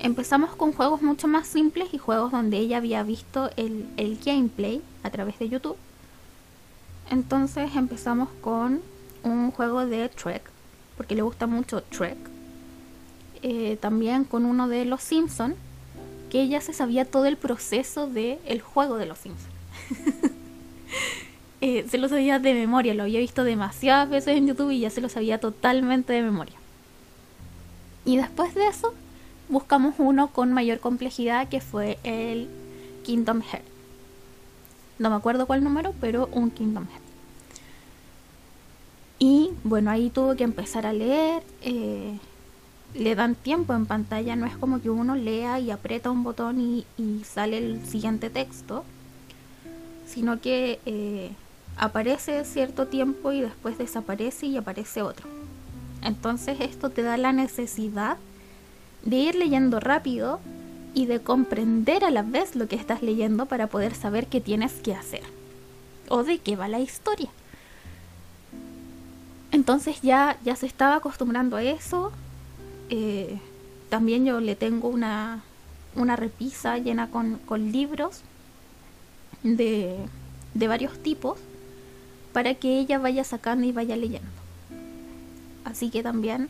empezamos 0.00 0.54
con 0.54 0.72
juegos 0.72 1.02
mucho 1.02 1.28
más 1.28 1.46
simples 1.46 1.88
y 1.92 1.98
juegos 1.98 2.32
donde 2.32 2.58
ella 2.58 2.78
había 2.78 3.02
visto 3.02 3.50
el, 3.56 4.18
gameplay 4.24 4.82
a 5.02 5.10
través 5.10 5.38
de 5.38 5.48
YouTube. 5.48 5.76
Entonces 7.10 7.74
empezamos 7.76 8.28
con 8.40 8.80
un 9.22 9.50
juego 9.50 9.86
de 9.86 10.08
Trek, 10.08 10.42
porque 10.96 11.14
le 11.14 11.22
gusta 11.22 11.46
mucho 11.46 11.82
Trek. 11.82 12.18
Eh, 13.42 13.76
también 13.80 14.24
con 14.24 14.44
uno 14.44 14.68
de 14.68 14.84
Los 14.84 15.02
Simpsons, 15.02 15.54
que 16.30 16.42
ella 16.42 16.60
se 16.60 16.72
sabía 16.72 17.04
todo 17.04 17.26
el 17.26 17.36
proceso 17.36 18.08
del 18.08 18.38
el 18.46 18.60
juego 18.60 18.96
de 18.96 19.06
Los 19.06 19.18
Simpsons. 19.18 19.52
Eh, 21.62 21.86
se 21.88 21.96
lo 21.96 22.06
sabía 22.08 22.38
de 22.38 22.52
memoria, 22.52 22.92
lo 22.92 23.04
había 23.04 23.18
visto 23.18 23.42
demasiadas 23.42 24.10
veces 24.10 24.36
en 24.36 24.46
YouTube 24.46 24.72
y 24.72 24.80
ya 24.80 24.90
se 24.90 25.00
lo 25.00 25.08
sabía 25.08 25.40
totalmente 25.40 26.12
de 26.12 26.20
memoria. 26.20 26.54
Y 28.06 28.16
después 28.16 28.54
de 28.54 28.68
eso, 28.68 28.94
buscamos 29.48 29.96
uno 29.98 30.28
con 30.28 30.52
mayor 30.52 30.78
complejidad 30.78 31.48
que 31.48 31.60
fue 31.60 31.98
el 32.04 32.48
Kingdom 33.04 33.42
Heart. 33.42 33.64
No 34.98 35.10
me 35.10 35.16
acuerdo 35.16 35.46
cuál 35.46 35.64
número, 35.64 35.92
pero 36.00 36.28
un 36.32 36.50
Kingdom 36.50 36.86
Heart. 36.86 37.02
Y 39.18 39.50
bueno, 39.64 39.90
ahí 39.90 40.08
tuvo 40.08 40.36
que 40.36 40.44
empezar 40.44 40.86
a 40.86 40.92
leer. 40.92 41.42
Eh, 41.62 42.16
le 42.94 43.14
dan 43.16 43.34
tiempo 43.34 43.74
en 43.74 43.86
pantalla, 43.86 44.36
no 44.36 44.46
es 44.46 44.56
como 44.56 44.80
que 44.80 44.88
uno 44.88 45.16
lea 45.16 45.58
y 45.58 45.72
aprieta 45.72 46.10
un 46.10 46.22
botón 46.22 46.60
y, 46.60 47.24
sale 47.24 47.58
el 47.58 47.84
siguiente 47.84 48.30
texto, 48.30 48.84
sino 50.06 50.40
que 50.40 50.78
eh, 50.86 51.32
aparece 51.76 52.44
cierto 52.44 52.86
tiempo 52.86 53.32
y 53.32 53.40
después 53.40 53.76
desaparece 53.78 54.46
y 54.46 54.56
aparece 54.56 55.02
otro. 55.02 55.28
Entonces 56.02 56.60
esto 56.60 56.90
te 56.90 57.02
da 57.02 57.16
la 57.16 57.32
necesidad 57.32 58.16
de 59.04 59.16
ir 59.16 59.34
leyendo 59.34 59.80
rápido 59.80 60.40
y 60.94 61.06
de 61.06 61.20
comprender 61.20 62.04
a 62.04 62.10
la 62.10 62.22
vez 62.22 62.56
lo 62.56 62.68
que 62.68 62.76
estás 62.76 63.02
leyendo 63.02 63.46
para 63.46 63.66
poder 63.66 63.94
saber 63.94 64.26
qué 64.26 64.40
tienes 64.40 64.72
que 64.74 64.94
hacer 64.94 65.22
o 66.08 66.22
de 66.22 66.38
qué 66.38 66.56
va 66.56 66.68
la 66.68 66.80
historia. 66.80 67.30
Entonces 69.52 70.00
ya, 70.02 70.38
ya 70.44 70.56
se 70.56 70.66
estaba 70.66 70.96
acostumbrando 70.96 71.56
a 71.56 71.62
eso. 71.62 72.12
Eh, 72.88 73.38
también 73.88 74.24
yo 74.24 74.40
le 74.40 74.56
tengo 74.56 74.88
una, 74.88 75.42
una 75.94 76.16
repisa 76.16 76.78
llena 76.78 77.10
con, 77.10 77.40
libros 77.72 78.22
de, 79.42 79.96
de 80.54 80.68
varios 80.68 80.98
tipos 81.02 81.38
para 82.32 82.54
que 82.54 82.78
ella 82.78 82.98
vaya 82.98 83.24
sacando 83.24 83.66
y 83.66 83.72
vaya 83.72 83.96
leyendo. 83.96 84.45
Así 85.66 85.90
que 85.90 86.02
también 86.02 86.48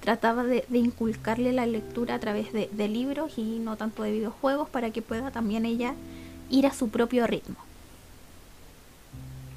trataba 0.00 0.44
de, 0.44 0.64
inculcarle 0.72 1.52
la 1.52 1.66
lectura 1.66 2.16
a 2.16 2.18
través 2.18 2.52
de, 2.52 2.88
libros 2.88 3.38
y 3.38 3.58
no 3.58 3.76
tanto 3.76 4.02
de 4.02 4.12
videojuegos 4.12 4.68
para 4.68 4.90
que 4.90 5.02
pueda 5.02 5.30
también 5.30 5.64
ella 5.64 5.94
ir 6.50 6.66
a 6.66 6.74
su 6.74 6.88
propio 6.88 7.26
ritmo. 7.26 7.56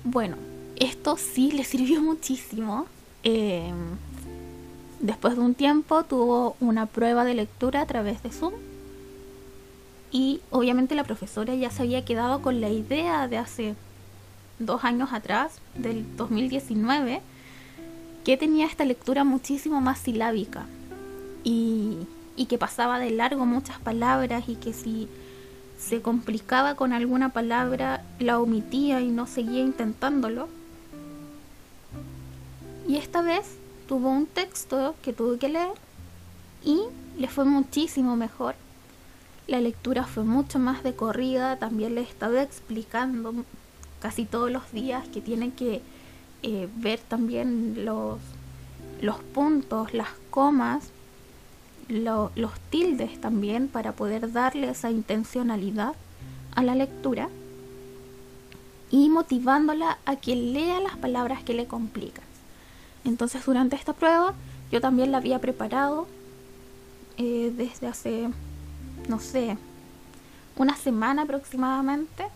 Bueno, 0.03 0.37
esto 0.77 1.17
sí 1.17 1.51
le 1.51 1.63
sirvió 1.63 2.01
muchísimo. 2.11 2.85
Eh, 3.23 3.73
después 4.99 5.35
de 5.35 5.41
un 5.41 5.53
tiempo 5.53 6.03
tuvo 6.03 6.55
una 6.59 6.85
prueba 6.85 7.25
de 7.25 7.33
lectura 7.33 7.81
a 7.81 7.85
través 7.85 8.23
de 8.23 8.31
Zoom 8.31 8.53
y 10.11 10.41
obviamente 10.51 10.95
la 10.95 11.03
profesora 11.03 11.53
ya 11.55 11.69
se 11.69 11.83
había 11.83 12.05
quedado 12.05 12.41
con 12.41 12.61
la 12.61 12.69
idea 12.69 13.27
de 13.27 13.37
hace 13.37 13.75
dos 14.59 14.83
años 14.83 15.09
atrás, 15.11 15.59
del 15.75 16.05
2019, 16.15 17.21
que 18.27 18.35
tenía 18.35 18.65
esta 18.65 18.83
lectura 18.83 19.23
muchísimo 19.23 19.79
más 19.79 19.99
silábica 19.99 20.65
y, 21.45 21.95
y 22.35 22.47
que 22.47 22.57
pasaba 22.57 22.99
de 22.99 23.09
largo 23.09 23.45
muchas 23.45 23.79
palabras 23.79 24.49
y 24.49 24.55
que 24.55 24.73
si 24.73 25.07
se 25.79 26.01
complicaba 26.01 26.75
con 26.75 26.91
alguna 26.91 27.29
palabra 27.29 28.03
la 28.19 28.41
omitía 28.41 28.99
y 28.99 29.07
no 29.11 29.27
seguía 29.27 29.61
intentándolo. 29.61 30.49
Y 32.85 32.97
esta 32.97 33.21
vez 33.21 33.45
tuvo 33.87 34.09
un 34.09 34.25
texto 34.25 34.95
que 35.01 35.13
tuve 35.13 35.39
que 35.39 35.47
leer 35.47 35.71
y 36.65 36.81
le 37.17 37.29
fue 37.29 37.45
muchísimo 37.45 38.17
mejor. 38.17 38.55
La 39.47 39.61
lectura 39.61 40.03
fue 40.03 40.25
mucho 40.25 40.59
más 40.59 40.83
de 40.83 40.93
corrida, 40.93 41.59
también 41.59 41.95
le 41.95 42.01
estaba 42.01 42.41
explicando 42.41 43.33
casi 44.01 44.25
todos 44.25 44.51
los 44.51 44.69
días 44.73 45.07
que 45.07 45.21
tiene 45.21 45.51
que 45.51 45.81
eh, 46.49 46.69
ver 46.77 47.01
también 47.01 47.83
los, 47.83 48.19
los 49.01 49.19
puntos, 49.19 49.93
las 49.93 50.07
comas, 50.29 50.91
los 51.89 52.59
tildes 52.69 53.19
también 53.19 53.67
para 53.67 53.91
poder 53.91 54.31
darle 54.31 54.69
esa 54.69 54.89
intencionalidad 54.89 55.93
a 56.55 56.63
la 56.63 56.73
lectura 56.73 57.27
y 58.89 59.09
motivándola 59.09 59.97
a 60.05 60.15
que 60.15 60.37
lea 60.37 60.79
las 60.79 60.95
palabras 60.95 61.43
que 61.43 61.53
le 61.53 61.65
complican. 61.65 62.23
Entonces 63.03 63.45
durante 63.45 63.75
esta 63.75 63.91
prueba 63.91 64.33
yo 64.71 64.79
también 64.79 65.11
la 65.11 65.17
había 65.17 65.39
preparado 65.39 66.07
eh, 67.17 67.51
desde 67.57 67.87
hace, 67.87 68.29
no 69.09 69.19
sé, 69.19 69.57
una 70.55 70.77
semana 70.77 71.23
aproximadamente, 71.23 72.27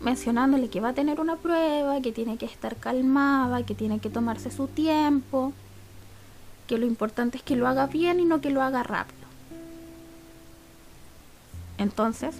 mencionándole 0.00 0.68
que 0.68 0.80
va 0.80 0.90
a 0.90 0.94
tener 0.94 1.20
una 1.20 1.36
prueba, 1.36 2.00
que 2.00 2.12
tiene 2.12 2.36
que 2.36 2.46
estar 2.46 2.76
calmada, 2.76 3.64
que 3.64 3.74
tiene 3.74 3.98
que 3.98 4.10
tomarse 4.10 4.50
su 4.50 4.68
tiempo, 4.68 5.52
que 6.66 6.78
lo 6.78 6.86
importante 6.86 7.38
es 7.38 7.42
que 7.42 7.56
lo 7.56 7.66
haga 7.66 7.86
bien 7.86 8.20
y 8.20 8.24
no 8.24 8.40
que 8.40 8.50
lo 8.50 8.62
haga 8.62 8.82
rápido. 8.82 9.18
Entonces, 11.78 12.36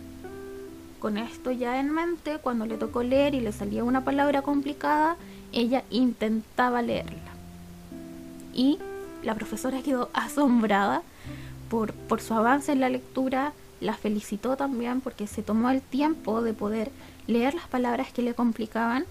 con 1.01 1.17
esto 1.17 1.51
ya 1.51 1.81
en 1.81 1.91
mente, 1.91 2.39
cuando 2.39 2.67
le 2.67 2.77
tocó 2.77 3.03
leer 3.03 3.35
y 3.35 3.41
le 3.41 3.53
salía 3.53 3.85
una 3.85 4.05
palabra 4.05 4.43
complicada, 4.43 5.17
ella 5.53 5.85
intentaba 5.91 6.83
leerla 6.83 7.29
y 8.59 8.79
la 9.23 9.37
profesora 9.37 9.83
quedó 9.83 10.11
asombrada 10.13 11.03
por, 11.71 11.93
por 11.93 12.21
su 12.21 12.35
avance 12.35 12.73
en 12.73 12.81
la 12.81 12.89
lectura, 12.89 13.53
la 13.81 13.95
felicitó 13.95 14.57
también 14.57 15.01
porque 15.01 15.29
se 15.29 15.43
tomó 15.43 15.71
el 15.71 15.81
tiempo 15.81 16.43
de 16.43 16.55
poder 16.55 16.91
leer 17.29 17.55
las 17.55 17.69
palabras 17.69 18.13
que 18.13 18.23
le 18.23 18.35
complicaban 18.35 19.05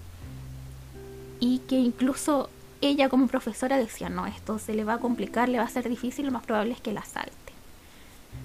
y 1.40 1.60
que 1.60 1.76
incluso 1.76 2.50
ella 2.80 3.08
como 3.08 3.28
profesora 3.28 3.78
decía, 3.78 4.10
no, 4.10 4.26
esto 4.26 4.58
se 4.58 4.74
le 4.74 4.84
va 4.84 4.94
a 4.94 4.98
complicar, 4.98 5.48
le 5.48 5.58
va 5.58 5.64
a 5.64 5.68
ser 5.68 5.88
difícil, 5.88 6.26
lo 6.26 6.32
más 6.32 6.44
probable 6.44 6.74
es 6.74 6.80
que 6.80 6.92
la 6.92 7.04
salte. 7.04 7.32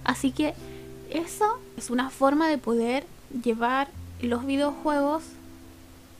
Así 0.05 0.31
que 0.31 0.53
eso 1.09 1.59
es 1.75 1.89
una 1.89 2.09
forma 2.09 2.47
de 2.47 2.57
poder 2.57 3.05
llevar 3.43 3.89
los 4.21 4.45
videojuegos 4.45 5.23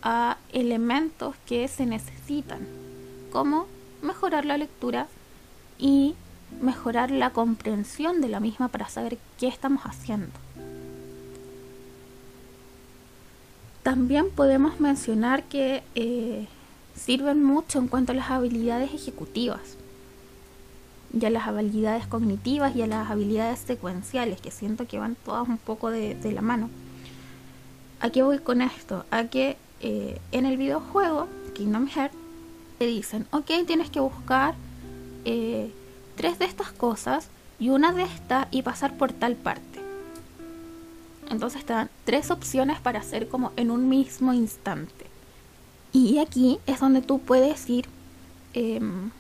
a 0.01 0.38
elementos 0.51 1.36
que 1.45 1.67
se 1.67 1.86
necesitan, 1.86 2.67
como 3.32 3.67
mejorar 4.01 4.45
la 4.45 4.58
lectura 4.58 5.08
y 5.80 6.15
mejorar 6.62 7.10
la 7.10 7.30
comprensión 7.32 8.19
de 8.21 8.30
la 8.30 8.39
misma 8.39 8.67
para 8.67 8.89
saber 8.89 9.17
qué 9.39 9.47
estamos 9.47 9.84
haciendo. 9.84 10.32
También 13.84 14.30
podemos 14.30 14.80
mencionar 14.80 15.43
que 15.43 15.84
eh, 15.96 16.48
sirven 16.96 17.43
mucho 17.43 17.80
en 17.80 17.88
cuanto 17.88 18.13
a 18.13 18.15
las 18.15 18.32
habilidades 18.32 18.93
ejecutivas, 18.93 19.78
y 21.19 21.26
a 21.26 21.30
las 21.30 21.48
habilidades 21.48 22.08
cognitivas 22.08 22.76
y 22.76 22.82
a 22.82 22.88
las 22.88 23.10
habilidades 23.10 23.60
secuenciales, 23.60 24.41
que 24.41 24.52
siento 24.52 24.88
que 24.88 24.98
van 24.98 25.15
todas 25.15 25.48
un 25.48 25.58
poco 25.58 25.91
de, 25.91 26.17
la 26.32 26.41
mano. 26.41 26.69
¿A 28.00 28.10
qué 28.10 28.24
voy 28.24 28.39
con 28.39 28.62
esto? 28.62 29.06
A 29.12 29.26
que 29.26 29.56
eh, 29.82 30.19
en 30.32 30.46
el 30.46 30.58
videojuego 30.58 31.28
Kingdom 31.54 31.88
Hearts 31.88 32.15
te 32.80 32.88
dicen, 32.88 33.28
ok, 33.32 33.52
tienes 33.67 33.89
que 33.91 34.00
buscar 34.00 34.56
eh, 35.26 35.72
tres 36.15 36.39
de 36.39 36.46
estas 36.46 36.72
cosas 36.72 37.28
y 37.60 37.69
una 37.69 37.93
de 37.93 38.04
estas 38.04 38.48
y 38.50 38.63
pasar 38.63 38.98
por 38.98 39.13
tal 39.13 39.36
parte. 39.36 39.83
Entonces 41.34 41.65
te 41.65 41.74
dan 41.74 41.89
tres 42.06 42.32
opciones 42.32 42.80
para 42.80 43.00
hacer 43.00 43.28
como 43.28 43.52
en 43.58 43.72
un 43.72 43.89
mismo 43.89 44.34
instante. 44.34 45.08
Y 45.91 46.19
aquí 46.19 46.60
es 46.65 46.80
donde 46.80 47.02
tú 47.02 47.19
puedes 47.19 47.69
ir 47.69 47.86
em, 48.54 49.12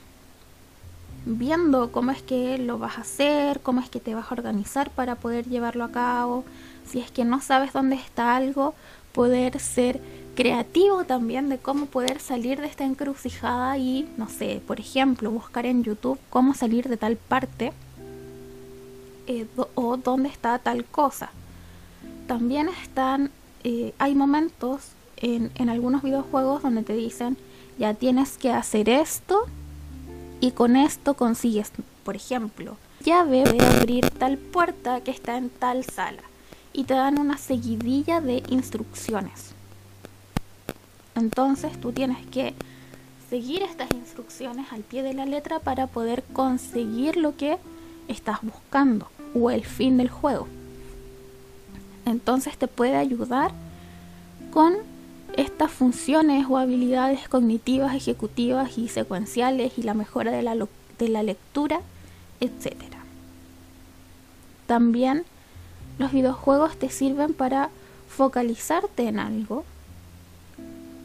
viendo 1.25 1.91
cómo 1.91 2.11
es 2.11 2.23
que 2.23 2.57
lo 2.57 2.79
vas 2.79 2.97
a 2.97 3.01
hacer, 3.01 3.59
cómo 3.59 3.81
es 3.81 3.89
que 3.89 3.99
te 3.99 4.15
vas 4.15 4.31
a 4.31 4.33
organizar 4.33 4.89
para 4.89 5.15
poder 5.15 5.47
llevarlo 5.47 5.83
a 5.83 5.91
cabo. 5.91 6.45
Si 6.85 6.99
es 6.99 7.11
que 7.11 7.25
no 7.25 7.41
sabes 7.41 7.73
dónde 7.73 7.95
está 7.95 8.35
algo, 8.35 8.73
poder 9.11 9.59
ser 9.59 10.01
creativo 10.35 11.03
también 11.03 11.49
de 11.49 11.59
cómo 11.59 11.85
poder 11.85 12.19
salir 12.19 12.59
de 12.59 12.67
esta 12.67 12.85
encrucijada 12.85 13.77
y, 13.77 14.09
no 14.17 14.27
sé, 14.27 14.61
por 14.65 14.79
ejemplo, 14.79 15.29
buscar 15.29 15.65
en 15.65 15.83
YouTube 15.83 16.19
cómo 16.29 16.53
salir 16.53 16.89
de 16.89 16.97
tal 16.97 17.17
parte 17.17 17.71
eh, 19.27 19.45
o 19.75 19.97
dónde 19.97 20.29
está 20.29 20.57
tal 20.59 20.85
cosa. 20.85 21.29
También 22.27 22.69
están, 22.69 23.31
eh, 23.63 23.93
hay 23.97 24.15
momentos 24.15 24.91
en, 25.17 25.69
algunos 25.69 26.03
videojuegos 26.03 26.61
donde 26.61 26.83
te 26.83 26.93
dicen, 26.93 27.37
ya 27.79 27.93
tienes 27.93 28.37
que 28.37 28.51
hacer 28.51 28.89
esto 28.89 29.45
y 30.41 30.51
con 30.51 30.75
esto 30.75 31.13
consigues, 31.13 31.71
por 32.03 32.15
ejemplo, 32.15 32.77
llave 33.03 33.43
de 33.43 33.65
abrir 33.65 34.09
tal 34.11 34.37
puerta 34.37 35.01
que 35.01 35.11
está 35.11 35.37
en 35.37 35.49
tal 35.49 35.83
sala 35.85 36.21
y 36.73 36.83
te 36.83 36.93
dan 36.93 37.19
una 37.19 37.37
seguidilla 37.37 38.19
de 38.19 38.43
instrucciones. 38.49 39.53
Entonces 41.15 41.79
tú 41.79 41.91
tienes 41.91 42.25
que 42.27 42.53
seguir 43.29 43.63
estas 43.63 43.91
instrucciones 43.91 44.71
al 44.71 44.81
pie 44.81 45.03
de 45.03 45.13
la 45.13 45.25
letra 45.25 45.59
para 45.59 45.87
poder 45.87 46.23
conseguir 46.33 47.17
lo 47.17 47.37
que 47.37 47.57
estás 48.07 48.39
buscando 48.41 49.07
o 49.33 49.51
el 49.51 49.63
fin 49.63 49.97
del 49.97 50.09
juego. 50.09 50.47
Entonces 52.05 52.57
te 52.57 52.67
puede 52.67 52.95
ayudar 52.95 53.51
con 54.51 54.73
estas 55.35 55.71
funciones 55.71 56.45
o 56.49 56.57
habilidades 56.57 57.27
cognitivas, 57.27 57.95
ejecutivas 57.95 58.77
y 58.77 58.87
secuenciales 58.87 59.77
y 59.77 59.83
la 59.83 59.93
mejora 59.93 60.31
de 60.31 60.43
la, 60.43 60.55
de 60.55 61.09
la 61.09 61.23
lectura, 61.23 61.81
etc. 62.39 62.75
También 64.67 65.23
los 65.97 66.11
videojuegos 66.11 66.77
te 66.77 66.89
sirven 66.89 67.33
para 67.33 67.69
focalizarte 68.07 69.07
en 69.07 69.19
algo 69.19 69.65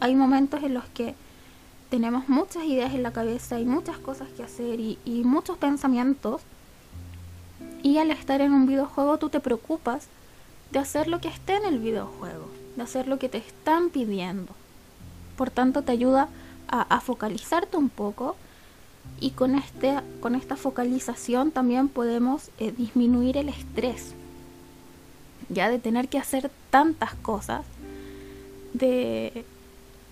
hay 0.00 0.14
momentos 0.14 0.62
en 0.62 0.74
los 0.74 0.84
que 0.86 1.14
tenemos 1.90 2.28
muchas 2.28 2.64
ideas 2.64 2.94
en 2.94 3.02
la 3.02 3.12
cabeza 3.12 3.58
y 3.58 3.64
muchas 3.64 3.98
cosas 3.98 4.28
que 4.36 4.42
hacer 4.42 4.78
y, 4.80 4.98
muchos 5.24 5.58
pensamientos. 5.58 6.42
Y 7.82 7.98
al 7.98 8.10
estar 8.10 8.40
en 8.40 8.52
un 8.52 8.66
videojuego 8.66 9.18
tú 9.18 9.28
te 9.28 9.40
preocupas 9.40 10.06
de 10.70 10.78
hacer 10.78 11.08
lo 11.08 11.20
que 11.20 11.28
esté 11.28 11.56
en 11.56 11.64
el 11.64 11.78
videojuego, 11.78 12.48
de 12.76 12.82
hacer 12.82 13.08
lo 13.08 13.18
que 13.18 13.28
te 13.28 13.38
están 13.38 13.90
pidiendo. 13.90 14.52
Por 15.36 15.50
tanto 15.50 15.82
te 15.82 15.92
ayuda 15.92 16.28
a, 16.68 17.00
focalizarte 17.00 17.76
un 17.76 17.88
poco 17.88 18.36
y 19.20 19.30
con, 19.30 19.54
este, 19.54 19.98
con 20.20 20.34
esta 20.34 20.56
focalización 20.56 21.50
también 21.50 21.88
podemos 21.88 22.50
eh, 22.58 22.72
disminuir 22.76 23.36
el 23.36 23.48
estrés. 23.48 24.12
Ya 25.48 25.70
de 25.70 25.78
tener 25.78 26.08
que 26.08 26.18
hacer 26.18 26.50
tantas 26.70 27.14
cosas, 27.14 27.64
de 28.74 29.46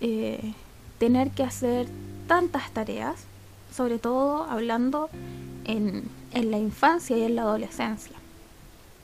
eh, 0.01 0.53
tener 0.97 1.29
que 1.29 1.43
hacer 1.43 1.87
tantas 2.27 2.71
tareas, 2.71 3.25
sobre 3.71 3.99
todo 3.99 4.45
hablando 4.45 5.09
en, 5.65 6.05
en 6.33 6.51
la 6.51 6.57
infancia 6.57 7.15
y 7.17 7.23
en 7.23 7.35
la 7.35 7.43
adolescencia. 7.43 8.16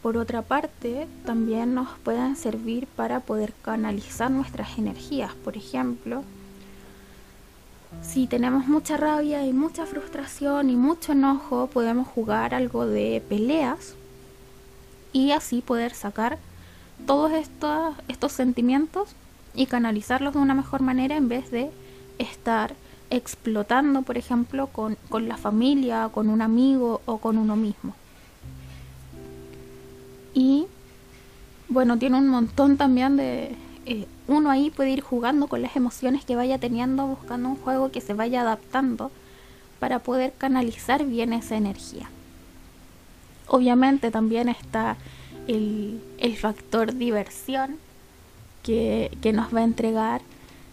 Por 0.04 0.18
otra 0.18 0.42
parte, 0.42 1.08
también 1.26 1.74
nos 1.74 1.88
pueden 2.04 2.36
servir 2.36 2.88
para 2.88 3.22
poder 3.22 3.54
canalizar 3.62 4.30
nuestras 4.30 4.78
energías. 4.78 5.34
Por 5.34 5.56
ejemplo, 5.56 6.26
si 8.02 8.28
tenemos 8.28 8.68
mucha 8.68 8.98
rabia 8.98 9.46
y 9.46 9.54
mucha 9.54 9.86
frustración 9.86 10.70
y 10.70 10.76
mucho 10.76 11.14
enojo, 11.14 11.68
podemos 11.68 12.06
jugar 12.06 12.54
algo 12.54 12.86
de 12.86 13.24
peleas 13.30 13.96
y 15.14 15.32
así 15.32 15.62
poder 15.62 15.94
sacar 15.94 16.38
todos 17.08 17.32
estos, 17.32 18.32
sentimientos 18.34 19.16
y 19.56 19.68
canalizarlos 19.68 20.34
de 20.34 20.40
una 20.40 20.54
mejor 20.54 20.82
manera 20.82 21.16
en 21.16 21.30
vez 21.30 21.50
de 21.50 21.72
estar 22.18 22.76
explotando, 23.10 24.02
por 24.02 24.18
ejemplo, 24.18 24.68
con 24.68 24.98
la 25.30 25.38
familia, 25.38 26.10
con 26.14 26.28
un 26.28 26.42
amigo 26.42 27.00
o 27.06 27.20
con 27.20 27.38
uno 27.38 27.56
mismo. 27.56 27.96
Y 30.34 30.68
bueno, 31.70 31.98
tiene 31.98 32.18
un 32.18 32.28
montón 32.28 32.78
también 32.78 33.18
de... 33.18 33.56
Eh, 33.86 34.08
uno 34.28 34.50
ahí 34.50 34.70
puede 34.70 34.92
ir 34.92 35.02
jugando 35.02 35.48
con 35.48 35.62
las 35.62 35.76
emociones 35.76 36.24
que 36.24 36.36
vaya 36.36 36.58
teniendo, 36.58 37.06
buscando 37.08 37.50
un 37.50 37.56
juego 37.58 37.92
que 37.92 38.00
se 38.00 38.14
vaya 38.14 38.42
adaptando 38.42 39.12
para 39.80 40.00
poder 40.00 40.34
canalizar 40.38 41.06
bien 41.06 41.34
esa 41.34 41.58
energía. 41.58 42.10
Obviamente 43.48 44.12
también 44.12 44.48
está 44.48 44.96
el, 45.48 46.02
factor 46.40 46.94
diversión 46.94 47.78
que, 48.64 49.12
nos 49.34 49.54
va 49.54 49.60
a 49.60 49.64
entregar, 49.64 50.22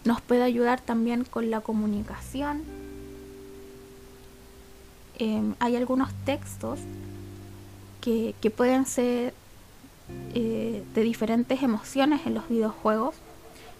nos 0.05 0.21
puede 0.21 0.43
ayudar 0.43 0.79
también 0.79 1.25
con 1.25 1.51
la 1.51 1.59
comunicación. 1.59 2.63
Em, 5.19 5.55
hay 5.59 5.75
algunos 5.75 6.13
textos 6.25 6.79
que, 7.99 8.33
que 8.39 8.49
pueden 8.49 8.85
ser 8.85 9.33
eh, 10.33 10.83
de 10.93 11.01
diferentes 11.01 11.61
emociones 11.61 12.21
en 12.25 12.35
los 12.35 12.47
videojuegos. 12.47 13.15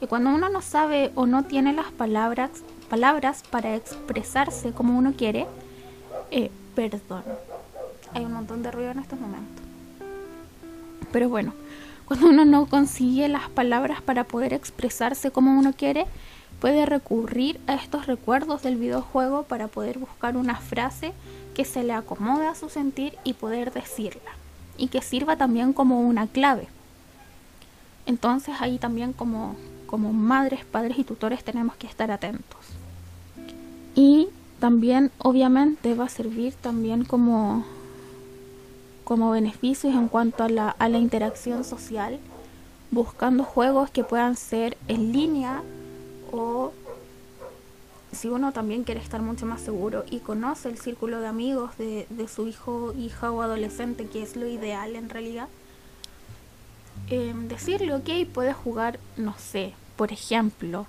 Y 0.01 0.07
cuando 0.07 0.31
uno 0.31 0.49
no 0.49 0.61
sabe 0.61 1.11
o 1.15 1.25
no 1.25 1.43
tiene 1.43 1.73
las 1.73 1.91
palabras, 1.91 2.49
palabras 2.89 3.43
para 3.49 3.75
expresarse 3.75 4.71
como 4.71 4.97
uno 4.97 5.13
quiere, 5.13 5.45
eh, 6.31 6.51
perdón. 6.75 7.23
Hay 8.13 8.25
un 8.25 8.33
montón 8.33 8.63
de 8.63 8.71
ruido 8.71 8.91
en 8.91 8.99
estos 8.99 9.19
momentos. 9.19 9.63
Pero 11.11 11.29
bueno, 11.29 11.53
cuando 12.05 12.27
uno 12.27 12.43
no 12.43 12.65
consigue 12.65 13.29
las 13.29 13.49
palabras 13.49 14.01
para 14.01 14.25
poder 14.25 14.53
expresarse 14.53 15.31
como 15.31 15.57
uno 15.57 15.71
quiere, 15.71 16.05
puede 16.59 16.85
recurrir 16.85 17.61
a 17.67 17.75
estos 17.75 18.07
recuerdos 18.07 18.63
del 18.63 18.75
videojuego 18.75 19.43
para 19.43 19.67
poder 19.67 19.99
buscar 19.99 20.35
una 20.35 20.55
frase 20.55 21.13
que 21.55 21.63
se 21.63 21.83
le 21.83 21.93
acomode 21.93 22.47
a 22.47 22.55
su 22.55 22.69
sentir 22.69 23.17
y 23.23 23.33
poder 23.33 23.71
decirla 23.71 24.40
y 24.81 24.87
que 24.87 25.03
sirva 25.03 25.35
también 25.35 25.73
como 25.73 26.01
una 26.01 26.25
clave. 26.25 26.67
Entonces 28.07 28.55
ahí 28.59 28.79
también 28.79 29.13
como, 29.13 29.55
como 29.85 30.11
madres, 30.11 30.65
padres 30.65 30.97
y 30.97 31.03
tutores 31.03 31.43
tenemos 31.43 31.75
que 31.75 31.85
estar 31.85 32.09
atentos. 32.09 32.59
Y 33.93 34.29
también 34.59 35.11
obviamente 35.19 35.93
va 35.93 36.05
a 36.05 36.09
servir 36.09 36.55
también 36.55 37.05
como, 37.05 37.63
como 39.03 39.29
beneficios 39.29 39.93
en 39.93 40.07
cuanto 40.07 40.43
a 40.43 40.49
la, 40.49 40.69
a 40.69 40.89
la 40.89 40.97
interacción 40.97 41.63
social, 41.63 42.19
buscando 42.89 43.43
juegos 43.43 43.91
que 43.91 44.03
puedan 44.03 44.35
ser 44.35 44.77
en 44.87 45.11
línea 45.11 45.61
o 46.31 46.73
si 48.11 48.27
uno 48.27 48.51
también 48.51 48.83
quiere 48.83 48.99
estar 48.99 49.21
mucho 49.21 49.45
más 49.45 49.61
seguro 49.61 50.03
y 50.09 50.19
conoce 50.19 50.69
el 50.69 50.77
círculo 50.77 51.21
de 51.21 51.27
amigos 51.27 51.77
de, 51.77 52.27
su 52.27 52.47
hijo, 52.47 52.93
hija 52.97 53.31
o 53.31 53.41
adolescente, 53.41 54.07
que 54.07 54.21
es 54.21 54.35
lo 54.35 54.47
ideal 54.47 54.95
en 54.95 55.09
realidad, 55.09 55.47
em, 57.09 57.47
decirle, 57.47 57.93
ok, 57.93 58.09
puedes 58.33 58.55
jugar, 58.55 58.99
no 59.17 59.35
sé, 59.37 59.73
por 59.95 60.11
ejemplo, 60.11 60.87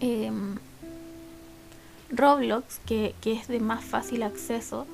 em, 0.00 0.56
Roblox, 2.10 2.78
que 2.86 3.14
es 3.24 3.48
de 3.48 3.60
más 3.60 3.84
fácil 3.84 4.22
acceso, 4.22 4.86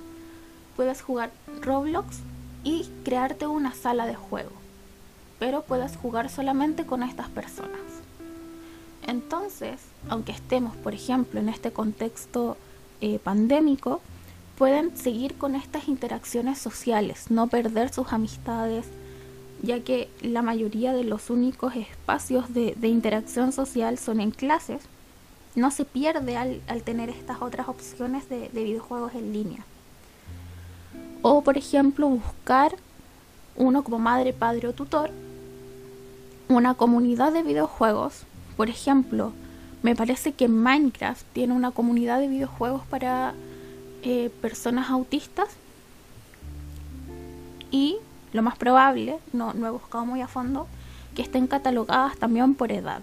puedes 0.77 1.03
jugar 1.03 1.31
Roblox 1.63 2.19
y 2.65 2.89
crearte 3.05 3.47
una 3.47 3.73
sala 3.73 4.07
de 4.07 4.15
juego, 4.15 4.53
pero 5.39 5.63
puedes 5.63 5.97
jugar 5.97 6.31
solamente 6.31 6.85
con 6.85 7.03
estas 7.03 7.29
personas. 7.29 7.96
Entonces, 9.07 9.81
aunque 10.09 10.33
estemos, 10.33 10.77
por 10.77 10.95
ejemplo, 10.95 11.39
en 11.41 11.49
este 11.49 11.71
contexto 11.71 12.57
eh, 13.01 13.19
pandémico, 13.19 14.01
pueden 14.59 14.97
seguir 14.97 15.37
con 15.37 15.55
estas 15.55 15.89
interacciones 15.89 16.59
sociales, 16.59 17.31
no 17.31 17.47
perder 17.47 17.93
sus 17.93 18.13
amistades, 18.13 18.87
ya 19.63 19.81
que 19.81 20.09
la 20.23 20.43
mayoría 20.43 20.93
de 20.93 21.05
los 21.05 21.31
únicos 21.31 21.77
espacios 21.77 22.53
de, 22.53 22.75
interacción 22.83 23.53
social 23.53 23.99
son 23.99 24.21
en 24.21 24.31
clases, 24.31 24.83
no 25.55 25.71
se 25.71 25.85
pierde 25.85 26.37
al, 26.37 26.61
tener 26.85 27.09
estas 27.09 27.41
otras 27.41 27.69
opciones 27.69 28.29
de, 28.29 28.49
de 28.49 28.65
videojuegos 28.65 29.15
en 29.15 29.33
línea. 29.33 29.65
O, 31.23 31.43
por 31.43 31.57
ejemplo, 31.57 32.09
buscar 32.09 32.77
uno 33.57 33.83
como 33.83 33.99
madre, 33.99 34.33
padre 34.33 34.69
o 34.69 34.73
tutor, 34.73 35.11
una 36.49 36.75
comunidad 36.75 37.33
de 37.33 37.43
videojuegos 37.43 38.25
por 38.57 38.71
ejemplo, 38.71 39.33
me 39.83 39.95
parece 39.95 40.33
que 40.33 40.49
Minecraft 40.49 41.25
tiene 41.33 41.53
una 41.53 41.71
comunidad 41.71 42.19
de 42.19 42.29
videojuegos 42.29 42.83
para 42.87 43.35
eh, 44.03 44.31
personas 44.41 44.91
autistas 44.91 45.49
y 47.71 47.97
lo 48.33 48.43
más 48.43 48.57
probable, 48.57 49.19
no, 49.33 49.53
he 49.53 49.71
buscado 49.71 50.07
muy 50.07 50.21
a 50.21 50.29
fondo, 50.29 50.67
que 51.15 51.23
estén 51.23 51.47
catalogadas 51.47 52.17
también 52.17 52.55
por 52.55 52.73
edad. 52.73 53.03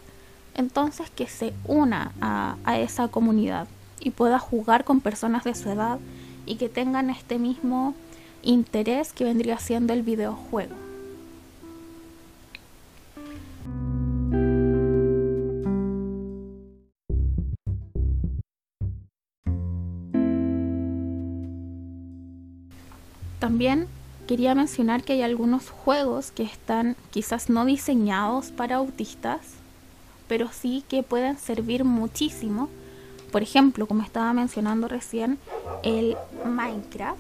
Entonces 0.56 1.10
que 1.10 1.28
se 1.28 1.54
una 1.66 2.12
a, 2.22 2.58
a 2.64 2.78
esa 2.80 3.08
comunidad 3.08 3.68
y 4.00 4.12
pueda 4.12 4.38
jugar 4.40 4.84
con 4.84 5.02
personas 5.02 5.44
de 5.44 5.56
su 5.56 5.70
edad 5.70 6.00
y 6.46 6.56
que 6.56 6.70
tengan 6.70 7.10
este 7.10 7.40
mismo 7.40 7.96
interés 8.44 9.14
que 9.14 9.24
vendría 9.24 9.58
siendo 9.58 9.94
el 9.94 10.04
videojuego. 10.04 10.83
También 23.44 23.90
quería 24.26 24.56
mencionar 24.56 25.04
que 25.04 25.12
hay 25.12 25.22
algunos 25.22 25.70
juegos 25.70 26.32
que 26.32 26.44
están 26.44 26.96
quizás 27.12 27.50
no 27.50 27.66
diseñados 27.66 28.52
para 28.52 28.78
autistas, 28.78 29.42
pero 30.30 30.48
sí 30.54 30.86
que 30.88 31.04
pueden 31.04 31.38
servir 31.38 31.84
muchísimo. 31.84 32.70
Por 33.34 33.44
ejemplo, 33.44 33.86
como 33.86 34.02
estaba 34.02 34.32
mencionando 34.32 34.88
recién, 34.88 35.40
el 35.84 36.16
Minecraft. 36.46 37.20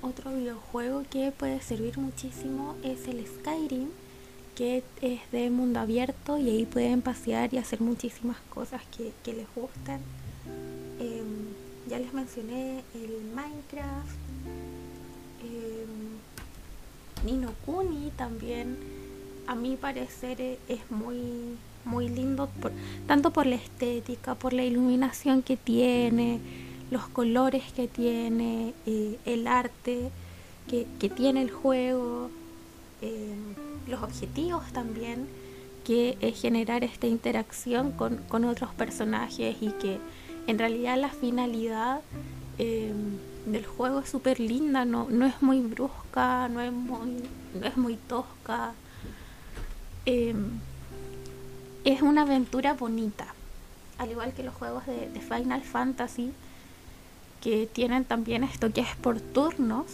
Otro 0.00 0.32
videojuego 0.32 1.02
que 1.10 1.32
puede 1.32 1.60
servir 1.60 1.98
muchísimo 1.98 2.76
es 2.84 3.08
el 3.08 3.26
Skyrim, 3.26 3.88
que 4.54 4.84
es 5.00 5.20
de 5.32 5.50
mundo 5.50 5.80
abierto 5.80 6.38
y 6.38 6.50
ahí 6.50 6.66
pueden 6.66 7.02
pasear 7.02 7.52
y 7.52 7.58
hacer 7.58 7.80
muchísimas 7.80 8.36
cosas 8.48 8.80
que, 8.96 9.32
les 9.32 9.46
gustan. 9.56 9.98
Em, 11.00 11.48
ya 11.90 11.98
les 11.98 12.14
mencioné 12.14 12.84
el 12.94 13.24
Minecraft, 13.34 14.31
eh, 15.44 15.86
Nino 17.24 17.52
Kuni 17.64 18.10
también, 18.16 18.76
a 19.46 19.54
mi 19.54 19.76
parecer, 19.76 20.40
e, 20.40 20.58
es 20.68 20.90
muy, 20.90 21.56
muy 21.84 22.08
lindo, 22.08 22.48
tanto 23.06 23.30
por 23.30 23.46
la 23.46 23.56
estética, 23.56 24.34
por 24.34 24.52
la 24.52 24.64
iluminación 24.64 25.42
que 25.42 25.56
tiene, 25.56 26.40
los 26.90 27.08
colores 27.08 27.72
que 27.72 27.88
tiene, 27.88 28.74
eh, 28.86 29.18
el 29.24 29.46
arte 29.46 30.10
que, 30.68 31.08
tiene 31.10 31.42
el 31.42 31.50
juego, 31.50 32.30
eh, 33.00 33.34
los 33.88 34.02
objetivos 34.02 34.72
también, 34.72 35.26
que 35.84 36.16
es 36.20 36.40
generar 36.40 36.84
esta 36.84 37.06
interacción 37.06 37.92
con, 37.92 38.18
con 38.28 38.44
otros 38.44 38.72
personajes 38.74 39.56
y 39.60 39.70
que 39.72 39.98
en 40.46 40.58
realidad 40.58 40.98
la 40.98 41.08
finalidad 41.08 42.00
eh, 42.58 42.92
del 43.46 43.66
juego 43.66 44.00
es 44.00 44.08
súper 44.08 44.38
linda, 44.40 44.84
no, 44.84 45.08
no 45.10 45.26
es 45.26 45.42
muy 45.42 45.60
brusca, 45.60 46.48
no 46.48 46.60
es 46.60 46.72
muy, 46.72 47.24
no 47.60 47.66
es 47.66 47.76
muy 47.76 47.96
tosca. 47.96 48.72
Em, 50.06 50.60
es 51.84 52.02
una 52.02 52.22
aventura 52.22 52.74
bonita, 52.74 53.26
al 53.98 54.10
igual 54.10 54.32
que 54.32 54.42
los 54.42 54.54
juegos 54.54 54.86
de, 54.86 55.20
Final 55.20 55.62
Fantasy, 55.62 56.32
que 57.40 57.66
tienen 57.66 58.04
también 58.04 58.44
esto 58.44 58.72
que 58.72 58.82
es 58.82 58.96
por 58.96 59.20
turnos. 59.20 59.86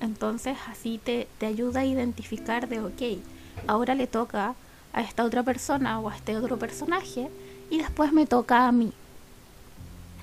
Entonces 0.00 0.58
así 0.68 1.00
te, 1.02 1.26
te 1.38 1.46
ayuda 1.46 1.80
a 1.80 1.84
identificar 1.86 2.68
de, 2.68 2.80
ok, 2.80 3.22
ahora 3.66 3.94
le 3.94 4.06
toca 4.06 4.54
a 4.92 5.00
esta 5.00 5.24
otra 5.24 5.42
persona 5.42 5.98
o 6.00 6.10
a 6.10 6.16
este 6.16 6.36
otro 6.36 6.58
personaje 6.58 7.30
y 7.70 7.78
después 7.78 8.12
me 8.12 8.26
toca 8.26 8.68
a 8.68 8.72
mí. 8.72 8.92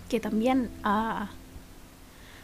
Que 0.09 0.19
también 0.19 0.69
a, 0.83 1.31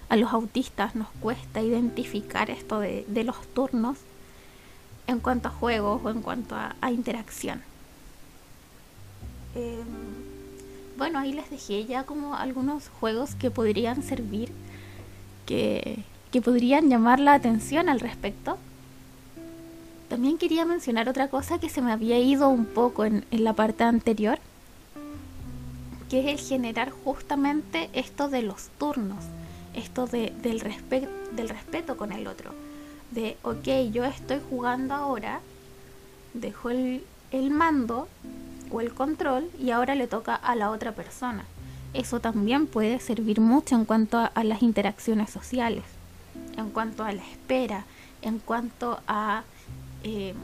a 0.09 0.15
los 0.15 0.33
autistas 0.33 0.95
nos 0.95 1.07
cuesta 1.21 1.61
identificar 1.61 2.49
esto 2.49 2.79
de, 2.79 3.05
los 3.23 3.47
turnos 3.53 3.97
en 5.07 5.19
cuanto 5.19 5.47
a 5.47 5.51
juegos 5.51 6.01
o 6.03 6.09
en 6.09 6.21
cuanto 6.21 6.55
a, 6.55 6.91
interacción. 6.91 7.61
Em, 9.55 9.85
bueno, 10.97 11.19
ahí 11.19 11.31
les 11.31 11.49
dejé 11.49 11.85
ya 11.85 12.03
como 12.03 12.35
algunos 12.35 12.89
juegos 12.99 13.35
que 13.35 13.51
podrían 13.51 14.01
servir, 14.01 14.51
que, 15.45 16.03
que 16.31 16.41
podrían 16.41 16.89
llamar 16.89 17.19
la 17.19 17.33
atención 17.33 17.87
al 17.87 17.99
respecto. 17.99 18.57
También 20.09 20.39
quería 20.39 20.65
mencionar 20.65 21.07
otra 21.07 21.27
cosa 21.27 21.59
que 21.59 21.69
se 21.69 21.83
me 21.83 21.91
había 21.91 22.17
ido 22.17 22.49
un 22.49 22.65
poco 22.65 23.05
en, 23.05 23.25
en 23.29 23.43
la 23.43 23.53
parte 23.53 23.83
anterior, 23.83 24.39
que 26.09 26.19
es 26.19 26.41
el 26.41 26.47
generar 26.47 26.89
justamente 26.89 27.91
esto 27.93 28.27
de 28.27 28.41
los 28.41 28.69
turnos, 28.79 29.23
esto 29.73 30.07
de, 30.07 30.33
del, 30.41 30.63
del 31.31 31.49
respeto 31.49 31.97
con 31.97 32.11
el 32.11 32.27
otro. 32.27 32.53
De, 33.11 33.37
ok, 33.43 33.91
yo 33.91 34.05
estoy 34.05 34.39
jugando 34.49 34.93
ahora, 34.93 35.41
dejo 36.33 36.69
el, 36.69 37.03
el 37.31 37.51
mando 37.51 38.07
o 38.71 38.81
el 38.81 38.93
control 38.93 39.49
y 39.59 39.71
ahora 39.71 39.95
le 39.95 40.07
toca 40.07 40.35
a 40.35 40.55
la 40.55 40.71
otra 40.71 40.93
persona. 40.93 41.45
Eso 41.93 42.19
también 42.19 42.67
puede 42.67 42.99
servir 42.99 43.39
mucho 43.39 43.75
en 43.75 43.85
cuanto 43.85 44.17
a, 44.19 44.43
las 44.43 44.61
interacciones 44.61 45.31
sociales, 45.31 45.83
en 46.55 46.69
cuanto 46.69 47.03
a 47.03 47.11
la 47.11 47.23
espera, 47.23 47.85
en 48.21 48.37
cuanto 48.37 48.99
a 49.07 49.43
eh, 50.03 50.35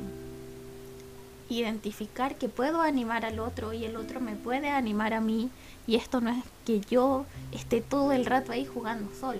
identificar 1.49 2.35
que 2.35 2.49
puedo 2.49 2.81
animar 2.81 3.25
al 3.25 3.39
otro 3.39 3.73
y 3.73 3.85
el 3.85 3.95
otro 3.95 4.19
me 4.21 4.35
puede 4.35 4.69
animar 4.69 5.13
a 5.13 5.21
mí 5.21 5.51
y 5.87 5.95
esto 5.95 6.21
no 6.21 6.31
es 6.31 6.43
que 6.65 6.81
yo 6.81 7.25
esté 7.51 7.81
todo 7.81 8.11
el 8.11 8.25
rato 8.25 8.51
ahí 8.51 8.65
jugando 8.65 9.09
solo. 9.19 9.39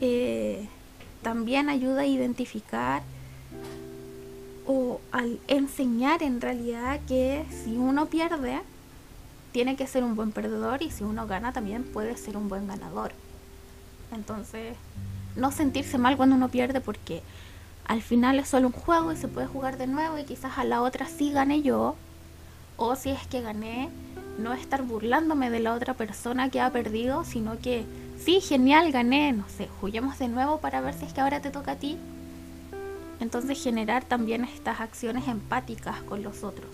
Eh, 0.00 0.66
también 1.22 1.68
ayuda 1.68 2.02
a 2.02 2.06
identificar 2.06 3.02
o 4.66 5.00
al 5.12 5.38
enseñar 5.48 6.22
en 6.22 6.40
realidad 6.40 7.00
que 7.06 7.44
si 7.64 7.76
uno 7.76 8.06
pierde, 8.06 8.60
tiene 9.52 9.76
que 9.76 9.86
ser 9.86 10.04
un 10.04 10.16
buen 10.16 10.32
perdedor 10.32 10.82
y 10.82 10.90
si 10.90 11.04
uno 11.04 11.26
gana 11.26 11.52
también 11.52 11.84
puede 11.84 12.16
ser 12.16 12.36
un 12.36 12.48
buen 12.48 12.66
ganador. 12.66 13.12
Entonces, 14.12 14.76
no 15.36 15.50
sentirse 15.52 15.98
mal 15.98 16.16
cuando 16.16 16.36
uno 16.36 16.48
pierde 16.48 16.80
porque 16.80 17.22
al 17.86 18.02
final 18.02 18.38
es 18.38 18.48
solo 18.48 18.68
un 18.68 18.72
juego 18.72 19.12
y 19.12 19.16
se 19.16 19.28
puede 19.28 19.46
jugar 19.46 19.76
de 19.76 19.86
nuevo 19.86 20.18
y 20.18 20.24
quizás 20.24 20.58
a 20.58 20.64
la 20.64 20.82
otra 20.82 21.06
sí 21.06 21.32
gane 21.32 21.62
yo. 21.62 21.96
O 22.76 22.96
si 22.96 23.10
es 23.10 23.26
que 23.26 23.40
gané, 23.40 23.90
no 24.38 24.52
estar 24.52 24.82
burlándome 24.82 25.50
de 25.50 25.60
la 25.60 25.74
otra 25.74 25.94
persona 25.94 26.50
que 26.50 26.60
ha 26.60 26.70
perdido, 26.70 27.24
sino 27.24 27.58
que 27.58 27.84
sí, 28.18 28.40
genial, 28.40 28.92
gané, 28.92 29.32
no 29.32 29.48
sé, 29.48 29.68
juguemos 29.80 30.18
de 30.18 30.28
nuevo 30.28 30.58
para 30.58 30.80
ver 30.80 30.94
si 30.94 31.04
es 31.04 31.12
que 31.12 31.20
ahora 31.20 31.40
te 31.40 31.50
toca 31.50 31.72
a 31.72 31.76
ti 31.76 31.98
entonces 33.20 33.62
generar 33.62 34.04
también 34.04 34.44
estas 34.44 34.80
acciones 34.80 35.28
empáticas 35.28 36.00
con 36.02 36.22
los 36.22 36.44
otros. 36.44 36.70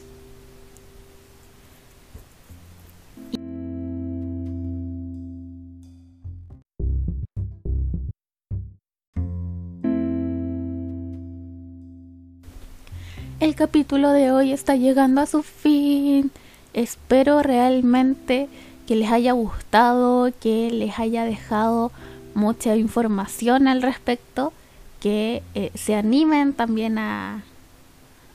El 13.40 13.55
capítulo 13.55 14.11
de 14.11 14.33
hoy 14.33 14.53
está 14.53 14.76
llegando 14.76 15.22
a 15.22 15.26
su 15.26 15.42
fin. 15.42 16.31
Espero 16.74 17.42
realmente 17.42 18.50
que 18.87 18.96
les 18.96 19.11
haya 19.11 19.33
gustado, 19.33 20.31
que 20.40 20.70
les 20.70 20.98
haya 20.98 21.24
dejado 21.24 21.90
mucha 22.35 22.76
información 22.76 23.66
al 23.66 23.81
respecto 23.81 24.53
que 25.00 25.42
eh, 25.55 25.70
se 25.74 25.94
animen 25.94 26.53
también 26.53 26.98
a, 26.98 27.42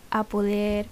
a 0.10 0.24
poder 0.24 0.88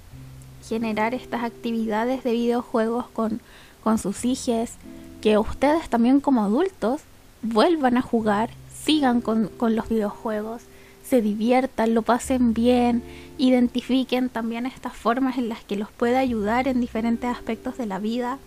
generar 0.69 1.15
estas 1.15 1.43
actividades 1.43 2.23
de 2.23 2.33
videojuegos 2.33 3.07
con, 3.07 3.41
con 3.83 3.97
sus 3.97 4.25
hijos, 4.25 4.73
que 5.21 5.39
ustedes 5.39 5.89
también 5.89 6.19
como 6.19 6.43
adultos 6.43 7.01
vuelvan 7.41 7.97
a 7.97 8.03
jugar, 8.03 8.51
sigan 8.83 9.21
con, 9.21 9.47
con 9.47 9.75
los 9.75 9.89
videojuegos, 9.89 10.61
se 11.03 11.21
diviertan, 11.21 11.93
lo 11.93 12.01
pasen 12.01 12.53
bien, 12.53 13.03
identifiquen 13.37 14.29
también 14.29 14.65
estas 14.65 14.93
formas 14.93 15.37
en 15.37 15.49
las 15.49 15.63
que 15.63 15.75
los 15.75 15.91
puede 15.91 16.17
ayudar 16.17 16.67
en 16.67 16.81
diferentes 16.81 17.29
aspectos 17.29 17.77
de 17.77 17.85
la 17.85 17.99
vida. 17.99 18.39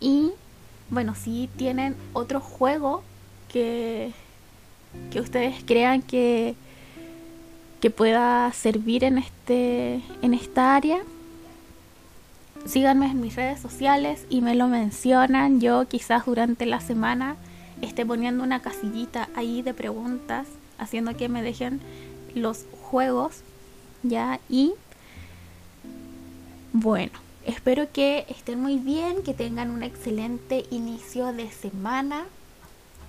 Y 0.00 0.30
bueno, 0.90 1.14
si 1.14 1.48
tienen 1.56 1.96
otro 2.12 2.40
juego 2.40 3.02
que, 3.48 4.12
que 5.10 5.20
ustedes 5.20 5.56
crean 5.66 6.02
que, 6.02 6.54
que 7.80 7.90
pueda 7.90 8.52
servir 8.52 9.04
en, 9.04 9.18
este, 9.18 10.00
en 10.22 10.34
esta 10.34 10.76
área, 10.76 11.00
síganme 12.66 13.06
en 13.06 13.20
mis 13.20 13.34
redes 13.36 13.60
sociales 13.60 14.24
y 14.30 14.40
me 14.40 14.54
lo 14.54 14.68
mencionan. 14.68 15.60
Yo 15.60 15.86
quizás 15.88 16.24
durante 16.26 16.66
la 16.66 16.80
semana 16.80 17.36
esté 17.82 18.06
poniendo 18.06 18.44
una 18.44 18.60
casillita 18.60 19.28
ahí 19.34 19.62
de 19.62 19.74
preguntas, 19.74 20.46
haciendo 20.78 21.16
que 21.16 21.28
me 21.28 21.42
dejen 21.42 21.80
los 22.34 22.64
juegos, 22.82 23.42
¿ya? 24.02 24.40
Y 24.48 24.72
bueno, 26.72 27.12
espero 27.44 27.90
que 27.92 28.26
estén 28.28 28.60
muy 28.60 28.78
bien, 28.78 29.22
que 29.22 29.34
tengan 29.34 29.70
un 29.70 29.82
excelente 29.82 30.64
inicio 30.70 31.32
de 31.32 31.50
semana 31.50 32.26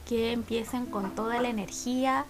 que 0.08 0.32
empiecen 0.32 0.88
con 0.88 1.14
toda 1.14 1.40
la 1.40 1.50
energía. 1.50 2.26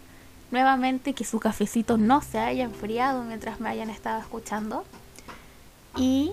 Nuevamente 0.52 1.13
que 1.13 1.23
su 1.23 1.39
cafecito 1.39 1.97
no 1.97 2.21
se 2.21 2.39
haya 2.39 2.65
enfriado 2.65 3.23
mientras 3.23 3.60
me 3.62 3.69
hayan 3.69 3.89
estado 3.89 4.19
escuchando. 4.19 4.84
Y, 5.95 6.32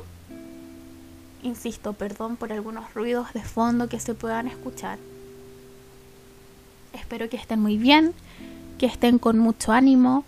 insisto, 1.43 1.93
perdón 1.93 2.37
por 2.37 2.53
algunos 2.53 2.93
ruidos 2.95 3.33
de 3.33 3.43
fondo 3.43 3.89
que 3.89 4.01
se 4.01 4.15
puedan 4.15 4.49
escuchar. 4.49 4.99
Espero 6.93 7.29
que 7.29 7.37
estén 7.37 7.61
muy 7.61 7.77
bien, 7.77 8.15
que 8.79 8.87
estén 8.87 9.19
con 9.19 9.39
mucho 9.39 9.73
ánimo. 9.73 10.25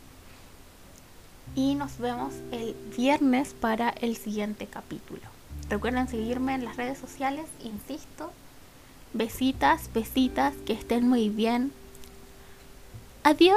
Y 1.55 1.75
nos 1.75 1.99
vemos 1.99 2.35
el 2.53 2.75
viernes 2.97 3.55
para 3.55 3.91
el 3.91 4.17
siguiente 4.17 4.67
capítulo. 4.67 5.23
Recuerden 5.69 6.09
seguirme 6.09 6.55
en 6.55 6.65
las 6.65 6.77
redes 6.77 6.99
sociales, 6.99 7.47
insisto, 7.63 8.31
Besitas, 9.15 9.91
besitas, 9.95 10.55
que 10.67 10.75
estén 10.75 11.09
muy 11.09 11.31
bien. 11.31 11.73
Adiós. 13.25 13.57